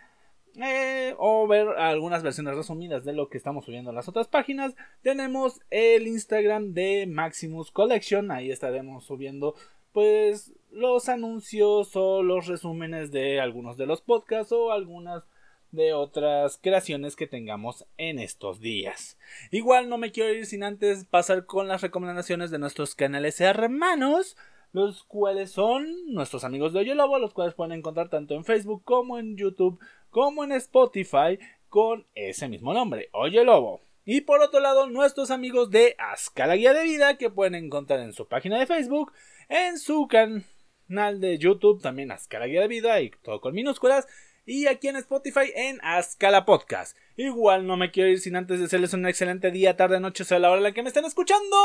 eh, 0.56 1.16
o 1.18 1.48
ver 1.48 1.68
algunas 1.78 2.24
versiones 2.24 2.56
resumidas 2.56 3.06
de 3.06 3.14
lo 3.14 3.30
que 3.30 3.38
estamos 3.38 3.66
subiendo 3.66 3.92
en 3.92 3.96
las 3.96 4.10
otras 4.10 4.28
páginas, 4.28 4.76
tenemos 5.02 5.62
el 5.70 6.08
Instagram 6.08 6.74
de 6.74 7.08
Maximus 7.08 7.72
Collection, 7.72 8.32
ahí 8.32 8.52
estaremos 8.52 9.06
subiendo 9.06 9.56
pues 9.94 10.54
los 10.72 11.10
anuncios 11.10 11.96
o 11.96 12.24
los 12.24 12.48
resúmenes 12.48 13.12
de 13.12 13.40
algunos 13.40 13.78
de 13.78 13.86
los 13.86 14.02
podcasts 14.02 14.52
o 14.52 14.72
algunas 14.72 15.24
de 15.72 15.94
otras 15.94 16.60
creaciones 16.62 17.16
que 17.16 17.28
tengamos 17.28 17.86
en 17.98 18.20
estos 18.20 18.60
días. 18.60 19.18
Igual 19.52 19.90
no 19.90 19.98
me 19.98 20.12
quiero 20.12 20.34
ir 20.34 20.46
sin 20.46 20.64
antes 20.64 21.06
pasar 21.06 21.46
con 21.46 21.68
las 21.68 21.82
recomendaciones 21.82 22.52
de 22.52 22.60
nuestros 22.60 22.94
canales 22.94 23.40
hermanos, 23.40 24.38
los 24.74 25.04
cuales 25.04 25.52
son 25.52 25.88
nuestros 26.08 26.44
amigos 26.44 26.74
de 26.74 26.80
Oye 26.80 26.96
Lobo, 26.96 27.20
los 27.20 27.34
cuales 27.34 27.54
pueden 27.54 27.74
encontrar 27.74 28.10
tanto 28.10 28.34
en 28.34 28.46
Facebook 28.46 28.84
como 28.84 29.18
en 29.20 29.38
YouTube 29.38 29.80
como 30.10 30.44
en 30.44 30.52
Spotify 30.54 31.40
con 31.70 32.06
ese 32.16 32.48
mismo 32.48 32.74
nombre, 32.74 33.10
Oye 33.14 33.44
Lobo. 33.44 33.82
Y 34.04 34.22
por 34.22 34.42
otro 34.42 34.60
lado, 34.60 34.88
nuestros 34.88 35.32
amigos 35.32 35.70
de 35.70 35.96
Ascala 35.98 36.56
Guía 36.56 36.74
de 36.74 36.84
Vida, 36.84 37.18
que 37.18 37.30
pueden 37.30 37.56
encontrar 37.56 38.00
en 38.00 38.14
su 38.14 38.28
página 38.28 38.60
de 38.60 38.66
Facebook, 38.66 39.14
en 39.48 39.78
su 39.78 40.08
canal 40.08 41.22
de 41.22 41.38
YouTube, 41.38 41.82
también 41.82 42.12
Ascala 42.12 42.48
Guía 42.48 42.62
de 42.62 42.68
Vida, 42.68 43.00
y 43.02 43.12
todo 43.22 43.40
con 43.40 43.54
minúsculas, 43.54 44.08
y 44.52 44.68
aquí 44.68 44.90
en 44.90 44.98
Spotify 44.98 45.50
en 45.56 45.80
Ascala 45.82 46.44
Podcast. 46.44 46.98
Igual 47.16 47.66
no 47.66 47.78
me 47.78 47.90
quiero 47.90 48.10
ir 48.10 48.20
sin 48.20 48.36
antes 48.36 48.60
desearles 48.60 48.94
un 48.94 49.06
excelente 49.06 49.50
día, 49.50 49.78
tarde, 49.78 50.02
noche, 50.02 50.26
sea 50.26 50.40
la 50.40 50.50
hora 50.50 50.58
en 50.58 50.64
la 50.64 50.72
que 50.74 50.84
me 50.84 50.90
estén 50.90 51.06
escuchando. 51.06 51.56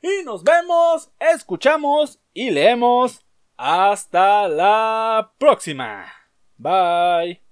Y 0.00 0.24
nos 0.24 0.42
vemos, 0.42 1.10
escuchamos 1.18 2.18
y 2.32 2.50
leemos. 2.50 3.26
Hasta 3.58 4.48
la 4.48 5.34
próxima. 5.36 6.10
Bye. 6.56 7.49